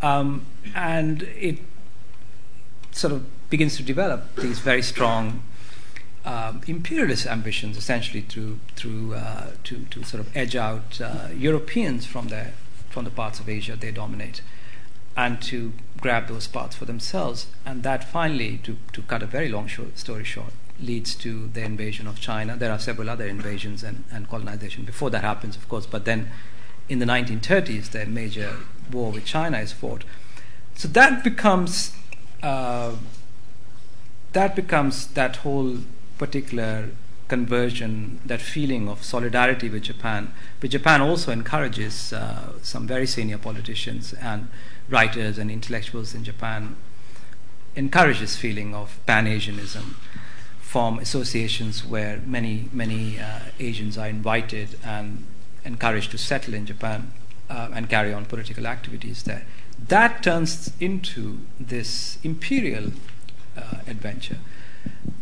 [0.01, 0.45] um,
[0.75, 1.59] and it
[2.91, 5.41] sort of begins to develop these very strong
[6.25, 12.05] um, imperialist ambitions, essentially through through uh, to to sort of edge out uh, Europeans
[12.05, 12.51] from their
[12.89, 14.41] from the parts of Asia they dominate
[15.19, 17.47] and to grab those parts for themselves.
[17.65, 22.07] And that finally, to, to cut a very long story short, leads to the invasion
[22.07, 22.55] of China.
[22.55, 26.31] There are several other invasions and, and colonization before that happens, of course, but then
[26.87, 28.57] in the 1930s, the major
[28.91, 30.03] war with China is fought.
[30.75, 31.93] So that becomes
[32.41, 32.95] uh,
[34.31, 35.77] that becomes that whole
[36.17, 36.89] particular
[37.27, 40.33] conversion, that feeling of solidarity with Japan.
[40.59, 44.47] But Japan also encourages uh, some very senior politicians and
[44.89, 46.75] writers and intellectuals in Japan
[47.75, 49.95] encourage this feeling of Pan Asianism,
[50.59, 55.25] form associations where many, many uh, Asians are invited and
[55.65, 57.11] encouraged to settle in Japan
[57.49, 59.45] uh, and carry on political activities there.
[59.87, 62.91] That turns into this imperial
[63.57, 64.37] uh, adventure.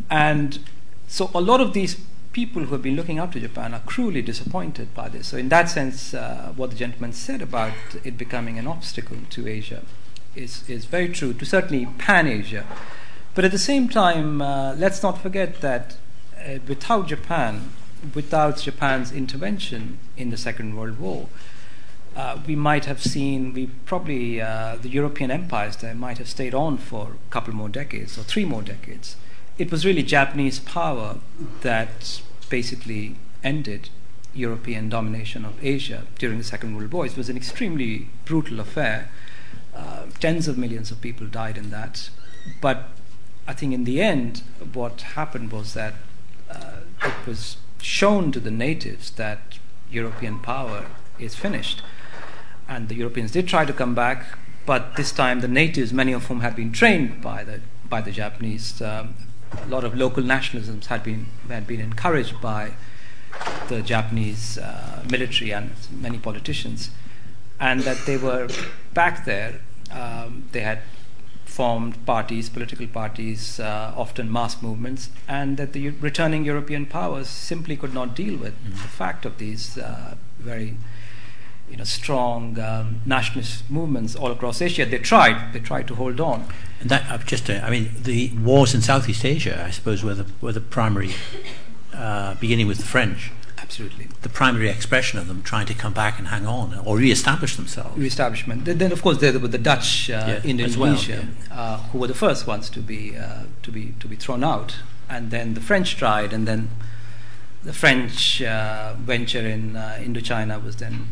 [0.10, 0.60] And
[1.08, 1.98] so a lot of these
[2.38, 5.26] people who have been looking up to Japan are cruelly disappointed by this.
[5.26, 7.74] So, in that sense, uh, what the gentleman said about
[8.04, 9.82] it becoming an obstacle to Asia
[10.36, 12.64] is, is very true, to certainly pan Asia.
[13.34, 15.98] But at the same time, uh, let's not forget that
[16.38, 17.72] uh, without Japan,
[18.14, 21.30] without Japan's intervention in the Second World War,
[22.16, 26.54] uh, we might have seen, we probably, uh, the European empires there might have stayed
[26.54, 29.16] on for a couple more decades or three more decades.
[29.58, 31.18] It was really Japanese power
[31.62, 33.90] that basically ended
[34.34, 37.06] European domination of Asia during the Second World War.
[37.06, 39.10] It was an extremely brutal affair.
[39.76, 42.10] Uh, tens of millions of people died in that.
[42.62, 42.90] But
[43.48, 44.44] I think in the end,
[44.74, 45.94] what happened was that
[46.50, 50.86] uh, it was shown to the natives that European power
[51.20, 51.82] is finished.
[52.68, 56.26] And the Europeans did try to come back, but this time the natives, many of
[56.26, 59.16] whom had been trained by the, by the Japanese, um,
[59.52, 62.74] a lot of local nationalisms had been had been encouraged by
[63.68, 66.92] the Japanese uh, military and many politicians,
[67.60, 68.48] and that they were
[68.94, 69.62] back there.
[69.92, 70.80] Um, they had
[71.46, 77.76] formed parties, political parties, uh, often mass movements, and that the returning European powers simply
[77.76, 78.72] could not deal with mm-hmm.
[78.72, 80.78] the fact of these uh, very
[81.70, 84.86] you know, strong um, nationalist movements all across Asia.
[84.86, 85.54] They tried.
[85.54, 86.48] They tried to hold on.
[86.80, 90.14] And that uh, just, uh, I mean, the wars in Southeast Asia, I suppose, were
[90.14, 91.14] the were the primary,
[91.94, 93.32] uh, beginning with the French.
[93.58, 94.08] Absolutely.
[94.22, 97.98] The primary expression of them trying to come back and hang on or re-establish themselves.
[97.98, 98.64] Re-establishment.
[98.64, 101.62] Then, of course, there were the Dutch uh, in Indonesia, well, yeah.
[101.62, 104.78] Uh, who were the first ones to be uh, to be to be thrown out,
[105.10, 106.70] and then the French tried, and then
[107.64, 111.08] the French venture in Indochina was then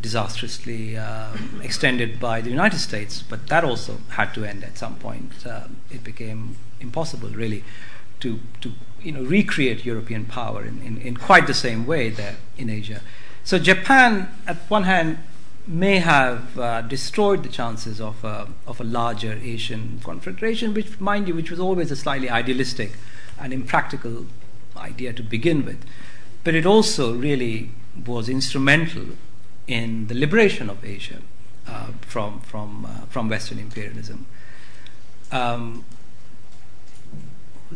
[0.00, 1.28] disastrously uh,
[1.62, 5.46] extended by the United States, but that also had to end at some point.
[5.46, 7.64] Uh, it became impossible, really,
[8.20, 8.72] to, to
[9.02, 13.00] you know, recreate European power in, in, in, quite the same way there in Asia.
[13.44, 15.18] So Japan, at one hand,
[15.66, 21.28] may have uh, destroyed the chances of a, of a larger Asian confederation, which, mind
[21.28, 22.92] you, which was always a slightly idealistic
[23.38, 24.26] and impractical
[24.76, 25.84] idea to begin with.
[26.42, 27.70] But it also really
[28.06, 29.04] was instrumental
[29.68, 31.20] in the liberation of Asia
[31.68, 34.26] uh, from, from, uh, from Western imperialism.
[35.30, 35.84] Um,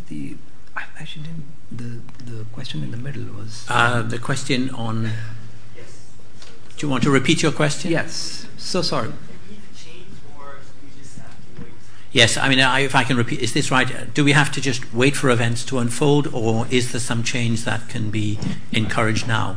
[0.09, 0.36] the
[0.74, 1.45] I actually didn't.
[1.70, 5.11] The the question in the middle was uh, the question on.
[5.74, 7.90] Do you want to repeat your question?
[7.90, 8.47] Yes.
[8.57, 9.12] So sorry.
[12.12, 14.12] Yes, I mean, I, if I can repeat, is this right?
[14.12, 17.64] Do we have to just wait for events to unfold, or is there some change
[17.64, 18.38] that can be
[18.70, 19.57] encouraged now?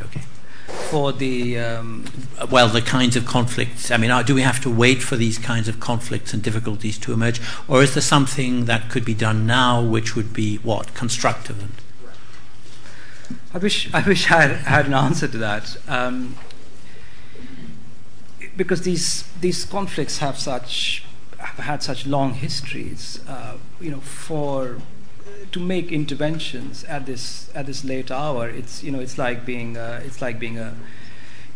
[0.00, 0.22] Okay.
[0.94, 2.04] For the um,
[2.52, 3.90] well, the kinds of conflicts.
[3.90, 6.98] I mean, uh, do we have to wait for these kinds of conflicts and difficulties
[6.98, 10.94] to emerge, or is there something that could be done now which would be what
[10.94, 11.60] constructive?
[11.60, 11.72] And
[13.52, 15.76] I wish I wish I had, had an answer to that.
[15.88, 16.36] Um,
[18.56, 21.04] because these these conflicts have such
[21.38, 24.78] have had such long histories, uh, you know, for
[25.54, 29.76] to make interventions at this at this late hour, it's you know it's like being
[29.76, 30.74] uh, it's like being a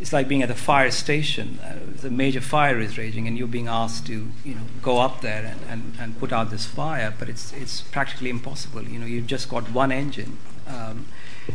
[0.00, 1.58] it's like being at a fire station.
[1.60, 5.20] Uh, the major fire is raging, and you're being asked to you know go up
[5.20, 8.84] there and, and, and put out this fire, but it's it's practically impossible.
[8.84, 10.38] You know, you've just got one engine.
[10.68, 11.06] Um,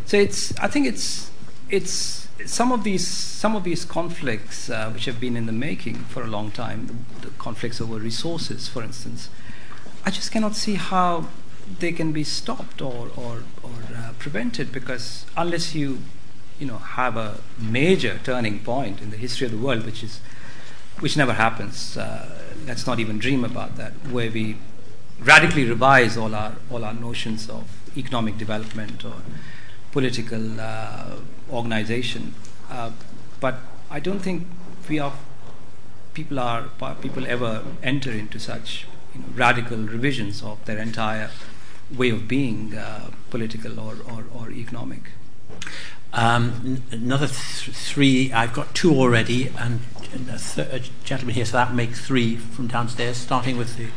[0.06, 1.32] so it's I think it's
[1.70, 5.96] it's some of these some of these conflicts uh, which have been in the making
[6.12, 9.30] for a long time, the, the, conflicts over resources, for instance,
[10.06, 11.30] I just cannot see how
[11.80, 16.00] they can be stopped or or, or uh, prevented because unless you
[16.60, 20.20] you know have a major turning point in the history of the world, which is
[21.00, 21.98] which never happens.
[21.98, 24.58] Uh, let's not even dream about that, where we
[25.20, 27.64] radically revise all our all our notions of
[27.98, 29.16] economic development or
[29.92, 31.16] political uh,
[31.52, 32.34] organization.
[32.70, 32.92] Uh,
[33.40, 33.56] but
[33.90, 34.48] I don't think
[34.90, 35.14] we are
[36.14, 36.70] people are
[37.02, 41.30] people ever enter into such you know, radical revisions of their entire
[41.98, 45.12] way of being, uh, political or, or, or economic.
[46.14, 48.32] Um, another th- three.
[48.32, 49.80] I've got two already, and
[50.30, 53.18] a, th- a, gentleman here, so that makes three from downstairs.
[53.18, 53.88] Starting with the,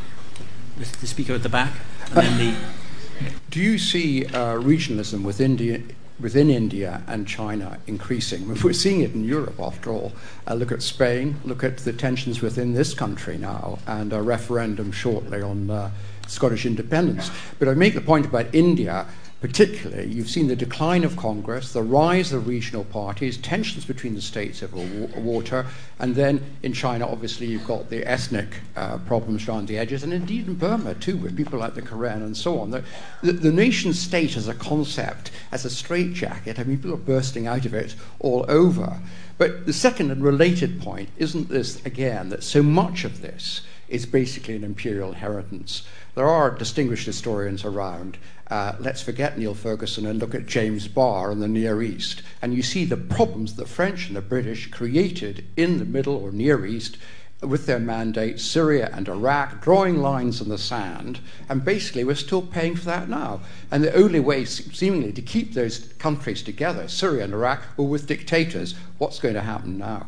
[0.79, 1.75] the, the speaker at the back,
[2.07, 2.57] and then the.
[3.51, 5.81] Do you see uh, regionalism with India,
[6.19, 8.49] within India and China increasing.
[8.63, 10.13] We're seeing it in Europe, after all.
[10.47, 14.93] Uh, look at Spain, look at the tensions within this country now, and a referendum
[14.93, 15.91] shortly on uh,
[16.27, 17.31] Scottish independence.
[17.59, 19.07] But I make the point about India
[19.41, 24.21] particularly, you've seen the decline of Congress, the rise of regional parties, tensions between the
[24.21, 24.79] states over
[25.21, 25.67] water,
[25.99, 30.13] and then in China, obviously, you've got the ethnic uh, problems around the edges, and
[30.13, 32.71] indeed in Burma too, with people like the Karen and so on.
[32.71, 32.83] The,
[33.23, 37.47] the, the nation state as a concept, as a straitjacket, I mean, people are bursting
[37.47, 39.01] out of it all over.
[39.39, 44.07] But the second and related point isn't this, again, that so much of this is
[44.07, 45.87] basically an imperial inheritance.
[46.15, 48.19] There are distinguished historians around
[48.49, 52.23] uh, let's forget Niall Ferguson and look at James Barr in the Near East.
[52.41, 56.31] And you see the problems the French and the British created in the Middle or
[56.31, 56.97] Near East
[57.43, 61.21] with their mandate, Syria and Iraq, drawing lines in the sand,
[61.51, 63.41] and basically we're still paying for that now.
[63.71, 68.07] And the only way, seemingly, to keep those countries together, Syria and Iraq, were with
[68.07, 68.75] dictators.
[68.97, 70.07] What's going to happen now?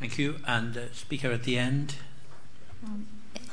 [0.00, 0.36] Thank you.
[0.46, 1.96] And uh, speaker at the end.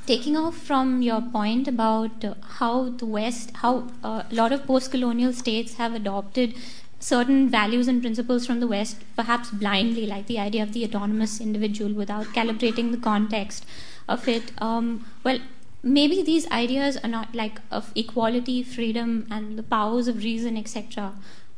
[0.05, 4.67] Taking off from your point about uh, how the West, how uh, a lot of
[4.67, 6.53] post colonial states have adopted
[6.99, 11.41] certain values and principles from the West, perhaps blindly, like the idea of the autonomous
[11.41, 13.65] individual without calibrating the context
[14.07, 14.51] of it.
[14.59, 15.39] Um, well,
[15.83, 21.13] maybe these ideas are not like of equality, freedom, and the powers of reason, etc.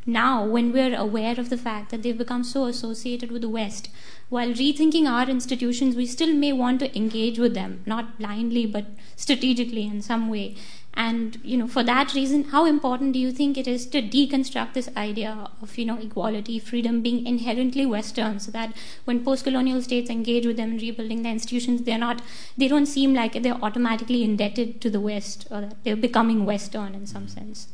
[0.06, 3.90] Now, when we're aware of the fact that they've become so associated with the West,
[4.30, 8.86] while rethinking our institutions, we still may want to engage with them, not blindly, but
[9.16, 10.56] strategically in some way.
[10.94, 14.74] And you know, for that reason, how important do you think it is to deconstruct
[14.74, 18.74] this idea of you know equality, freedom being inherently Western, so that
[19.06, 22.24] when post-colonial states engage with them in rebuilding their institutions, they're not,
[22.58, 26.96] they don't seem like they're automatically indebted to the West or that they're becoming Western
[26.96, 27.68] in some sense.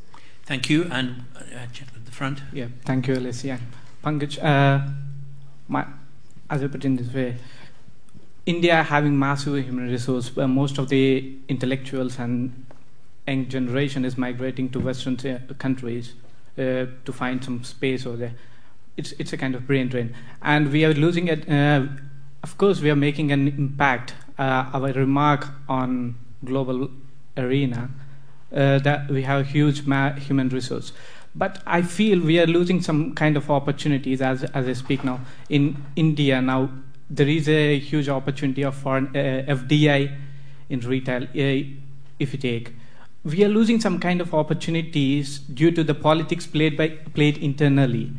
[0.45, 2.41] Thank you, and uh, at the front.
[2.51, 3.57] Yeah, thank you, Alicia.
[4.03, 4.85] Pankaj, uh,
[5.69, 5.85] my
[6.53, 7.35] as I put in this way,
[8.45, 12.65] India having massive human resource, uh, most of the intellectuals and
[13.27, 16.13] young generation is migrating to Western uh, countries
[16.57, 18.35] uh, to find some space over there.
[18.97, 20.13] It's it's a kind of brain drain,
[20.43, 21.49] and we are losing it.
[21.49, 21.87] Uh,
[22.43, 24.13] of course, we are making an impact.
[24.37, 26.89] Uh, our remark on global
[27.37, 27.89] arena
[28.51, 30.91] uh, that we have huge ma- human resource,
[31.35, 35.19] But I feel we are losing some kind of opportunities as, as I speak now.
[35.49, 36.69] In India now,
[37.09, 40.15] there is a huge opportunity of foreign uh, FDI
[40.69, 41.23] in retail.
[41.23, 41.69] Uh,
[42.19, 42.73] if you take,
[43.23, 48.11] we are losing some kind of opportunities due to the politics played by played internally.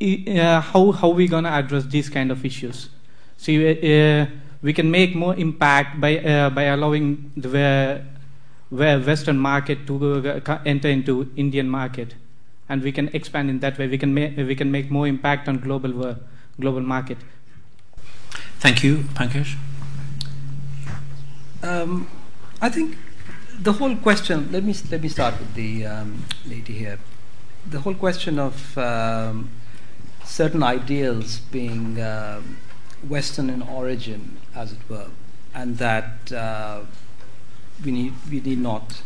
[0.00, 2.88] Uh, how how we gonna address these kind of issues?
[3.36, 4.26] So uh,
[4.60, 8.02] we can make more impact by uh, by allowing the
[8.72, 12.14] Western market to enter into Indian market,
[12.68, 13.86] and we can expand in that way.
[13.86, 16.16] We can make we can make more impact on global
[16.58, 17.18] global market.
[18.60, 19.56] Thank you, Pankaj.
[21.62, 22.08] Um,
[22.60, 22.96] I think
[23.60, 24.50] the whole question.
[24.50, 26.98] Let me let me start with the um, lady here.
[27.68, 29.50] The whole question of um,
[30.24, 32.40] certain ideals being uh,
[33.06, 35.08] Western in origin, as it were,
[35.54, 36.80] and that uh,
[37.84, 39.02] we need we need not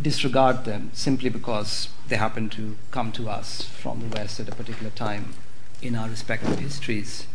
[0.00, 4.52] disregard them simply because they happen to come to us from the West at a
[4.52, 5.34] particular time
[5.80, 7.26] in our respective histories.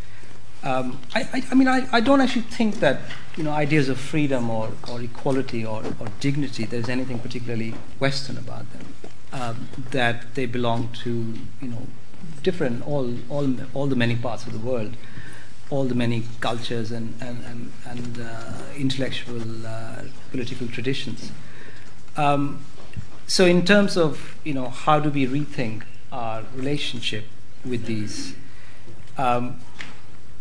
[0.63, 3.01] Um, I, I, I, mean, I, I, don't actually think that
[3.35, 6.65] you know ideas of freedom or, or equality or, or dignity.
[6.65, 8.93] There's anything particularly Western about them.
[9.31, 11.85] Um, that they belong to you know
[12.41, 14.97] different all all all the many parts of the world,
[15.69, 21.31] all the many cultures and and and, and uh, intellectual uh, political traditions.
[22.15, 22.59] Um,
[23.27, 27.25] so, in terms of you know how do we rethink our relationship
[27.65, 28.35] with these?
[29.17, 29.59] Um,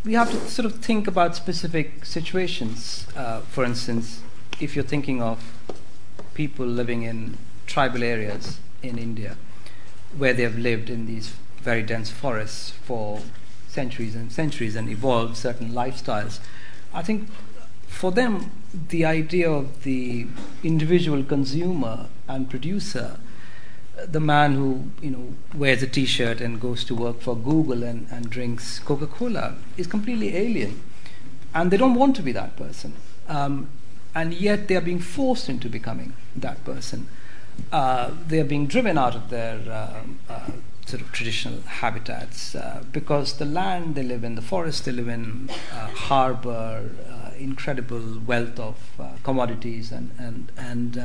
[0.04, 3.06] we have to sort of think about specific situations.
[3.16, 4.22] Uh, for instance,
[4.60, 5.52] if you're thinking of
[6.34, 7.36] people living in
[7.66, 9.36] tribal areas in India,
[10.16, 13.20] where they have lived in these very dense forests for
[13.76, 16.40] centuries and centuries and evolved certain lifestyles,
[16.92, 17.28] I think
[17.86, 18.50] for them,
[18.88, 20.26] the idea of the
[20.62, 23.18] individual consumer and producer
[24.04, 28.06] the man who you know wears a T-shirt and goes to work for Google and,
[28.10, 30.82] and drinks Coca-Cola is completely alien,
[31.54, 32.92] and they don't want to be that person,
[33.28, 33.68] um,
[34.14, 37.08] and yet they are being forced into becoming that person.
[37.72, 40.50] Uh, they are being driven out of their uh, uh,
[40.86, 45.08] sort of traditional habitats uh, because the land they live in, the forest they live
[45.08, 48.76] in, uh, harbor uh, incredible wealth of
[49.22, 50.96] commodities and and and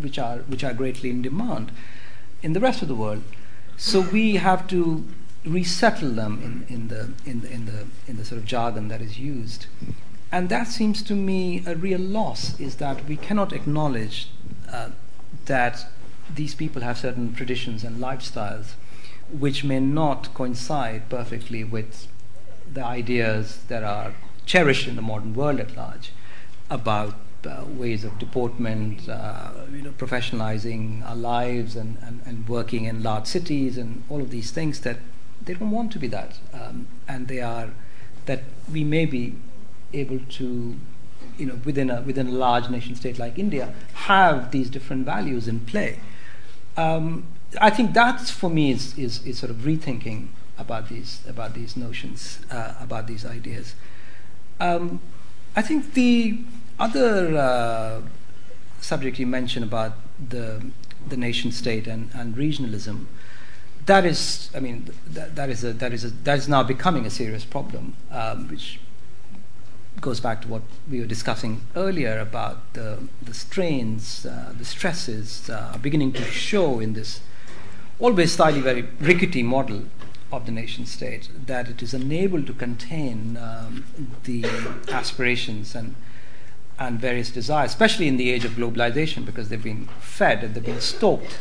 [0.00, 1.70] which are which are greatly in demand
[2.42, 3.22] in the rest of the world.
[3.76, 5.06] So we have to
[5.44, 9.00] resettle them in, in the in the in the in the sort of jargon that
[9.00, 9.66] is used.
[10.30, 14.28] And that seems to me a real loss is that we cannot acknowledge
[14.70, 14.90] uh,
[15.46, 15.86] that
[16.34, 18.72] these people have certain traditions and lifestyles
[19.30, 22.08] which may not coincide perfectly with
[22.72, 24.14] the ideas that are
[24.46, 26.12] cherished in the modern world at large
[26.70, 27.14] about
[27.46, 33.02] uh, ways of deportment, uh, you know, professionalizing our lives and, and, and working in
[33.02, 34.98] large cities and all of these things that
[35.42, 36.38] they don't want to be that.
[36.52, 37.70] Um, and they are,
[38.26, 39.36] that we may be
[39.92, 40.76] able to,
[41.38, 45.46] you know, within a, within a large nation state like India, have these different values
[45.46, 46.00] in play.
[46.78, 47.26] Um,
[47.60, 50.28] I think that for me is, is, is, sort of rethinking
[50.58, 53.74] about these, about these notions, uh, about these ideas.
[54.60, 55.00] Um,
[55.56, 56.38] I think the
[56.78, 58.02] other uh,
[58.80, 59.94] subject you mentioned about
[60.28, 60.62] the
[61.08, 63.06] the nation state and, and regionalism,
[63.86, 67.06] that is, I mean, that, that is a, that is a, that is now becoming
[67.06, 68.80] a serious problem, um, which
[70.00, 75.50] goes back to what we were discussing earlier about the the strains, uh, the stresses
[75.50, 77.20] uh, are beginning to show in this
[77.98, 79.84] always slightly very rickety model
[80.30, 83.84] of the nation state that it is unable to contain um,
[84.24, 84.44] the
[84.92, 85.94] aspirations and
[86.78, 90.64] and various desires, especially in the age of globalization, because they've been fed and they've
[90.64, 91.40] been stoked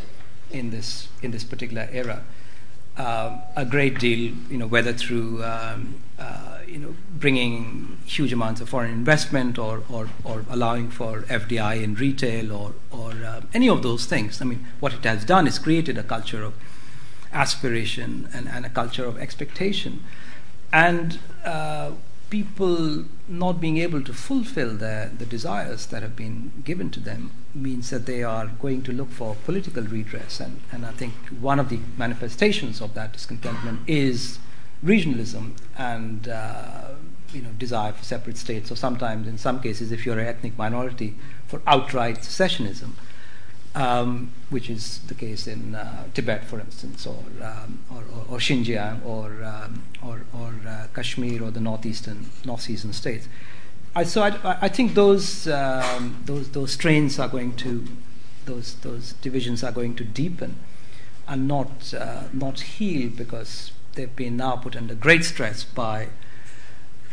[0.50, 2.24] in this in this particular era.
[2.98, 8.62] Um, a great deal, you know, whether through um, uh, you know bringing huge amounts
[8.62, 13.68] of foreign investment or or, or allowing for FDI in retail or or uh, any
[13.68, 14.42] of those things.
[14.42, 16.54] I mean, what it has done is created a culture of
[17.34, 20.04] aspiration and, and a culture of expectation,
[20.72, 21.92] and uh,
[22.30, 27.32] people not being able to fulfill their, the desires that have been given to them
[27.56, 30.40] means that they are going to look for political redress.
[30.40, 34.40] And, and I think one of the manifestations of that discontentment is
[34.84, 36.90] regionalism and uh,
[37.34, 40.58] you know, desire for separate states, or sometimes, in some cases, if you're an ethnic
[40.58, 41.16] minority,
[41.48, 42.92] for outright secessionism
[43.78, 48.38] um, which is the case in uh, Tibet, for instance, or, um, or, or, or,
[48.40, 53.28] Xinjiang, or, um, or, or uh, Kashmir, or the northeastern, northeastern states.
[53.96, 57.88] I, so I, I think those, um, those, those strains are going to
[58.46, 60.56] those those divisions are going to deepen
[61.28, 66.08] and not uh, not heal because they've been now put under great stress by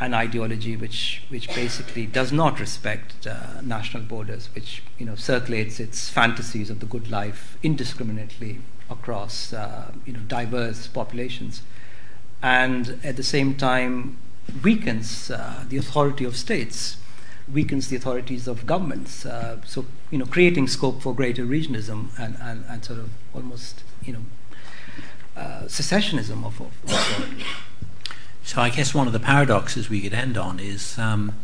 [0.01, 5.81] an ideology which which basically does not respect uh, national borders, which you know circulates
[5.81, 11.63] its fantasies of the good life indiscriminately across uh, you know diverse populations,
[12.43, 14.17] and at the same time
[14.63, 16.97] weakens uh, the authority of states,
[17.51, 19.25] weakens the authorities of governments.
[19.25, 23.85] Uh, so you know creating scope for greater regionalism and, and, and sort of almost
[24.05, 24.25] you know
[25.37, 27.45] uh, secessionism of, of, of
[28.43, 31.35] so I guess one of the paradoxes we could end on is um,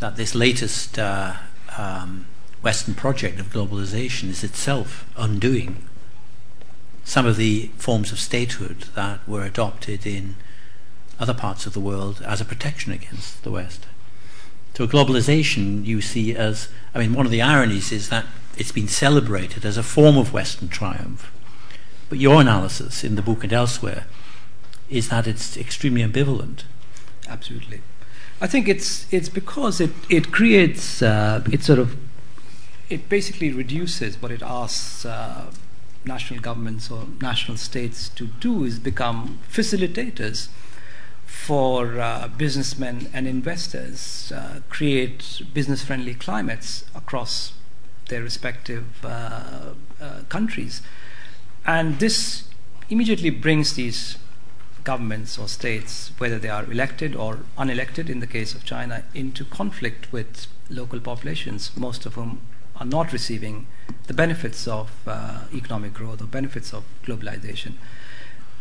[0.00, 1.34] that this latest uh,
[1.76, 2.26] um,
[2.62, 5.84] Western project of globalization is itself undoing
[7.04, 10.34] some of the forms of statehood that were adopted in
[11.18, 13.86] other parts of the world as a protection against the West.
[14.74, 18.26] So globalization you see as, I mean, one of the ironies is that
[18.58, 21.32] it's been celebrated as a form of Western triumph.
[22.08, 24.06] But your analysis in the book and elsewhere
[24.88, 26.62] is that it's extremely ambivalent.
[27.28, 27.80] Absolutely.
[28.40, 31.96] I think it's it's because it it creates uh, it sort of
[32.88, 35.50] it basically reduces what it asks uh,
[36.04, 40.48] national governments or national states to do is become facilitators
[41.26, 47.52] for uh, businessmen and investors, uh, create business friendly climates across
[48.08, 50.82] their respective uh, uh, countries.
[51.66, 52.44] And this
[52.88, 54.16] immediately brings these
[54.84, 59.44] governments or states, whether they are elected or unelected in the case of China, into
[59.44, 62.40] conflict with local populations, most of whom
[62.76, 63.66] are not receiving
[64.06, 67.72] the benefits of uh, economic growth or benefits of globalization.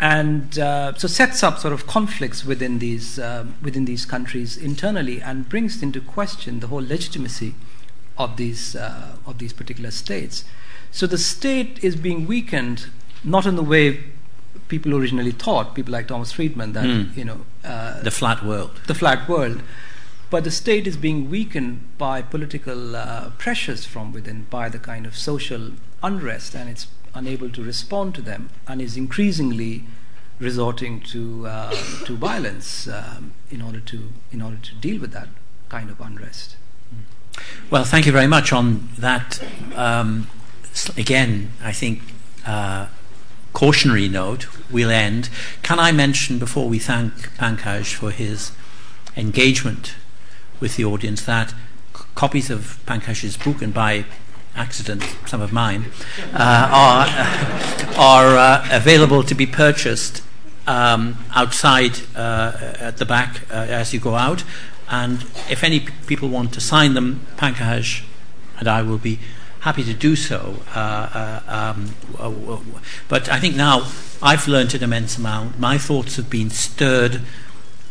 [0.02, 5.22] And uh, so sets up sort of conflicts within these, uh, within these countries internally
[5.22, 7.54] and brings into question the whole legitimacy
[8.18, 10.44] of these, uh, of these particular states.
[10.96, 12.86] So the state is being weakened
[13.22, 14.02] not in the way
[14.70, 17.18] people originally thought, people like Thomas Friedman, that mm.
[17.18, 19.62] you know uh, the flat world, the flat world.
[20.30, 25.06] But the state is being weakened by political uh, pressures from within, by the kind
[25.06, 29.84] of social unrest, and it's unable to respond to them, and is increasingly
[30.40, 35.28] resorting to uh, to violence um, in order to in order to deal with that
[35.68, 36.56] kind of unrest.
[37.70, 39.44] Well, thank you very much on that.
[39.76, 40.30] Um,
[40.98, 42.02] again, I think
[42.46, 42.88] uh,
[43.54, 45.30] cautionary note, we'll end.
[45.64, 48.52] Can I mention before we thank Pankaj for his
[49.16, 49.96] engagement
[50.60, 51.52] with the audience that
[51.96, 54.06] c- copies of Pankaj's book and by
[54.56, 55.86] accident some of mine
[56.34, 57.08] uh, are,
[57.98, 60.22] are uh, available to be purchased
[60.68, 64.44] um, outside uh, at the back uh, as you go out.
[64.90, 68.04] And if any p- people want to sign them, Pankaj
[68.60, 69.20] and I will be
[69.66, 70.58] happy to do so.
[70.76, 71.96] Uh, uh, um,
[73.10, 73.88] but I think now
[74.22, 75.60] I've learned an immense amount.
[75.60, 77.22] My thoughts have been stirred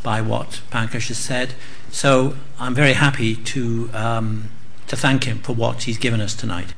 [0.05, 1.55] by what Pankaj has said.
[1.91, 4.51] So I'm very happy to, um,
[4.87, 6.75] to thank him for what he's given us tonight.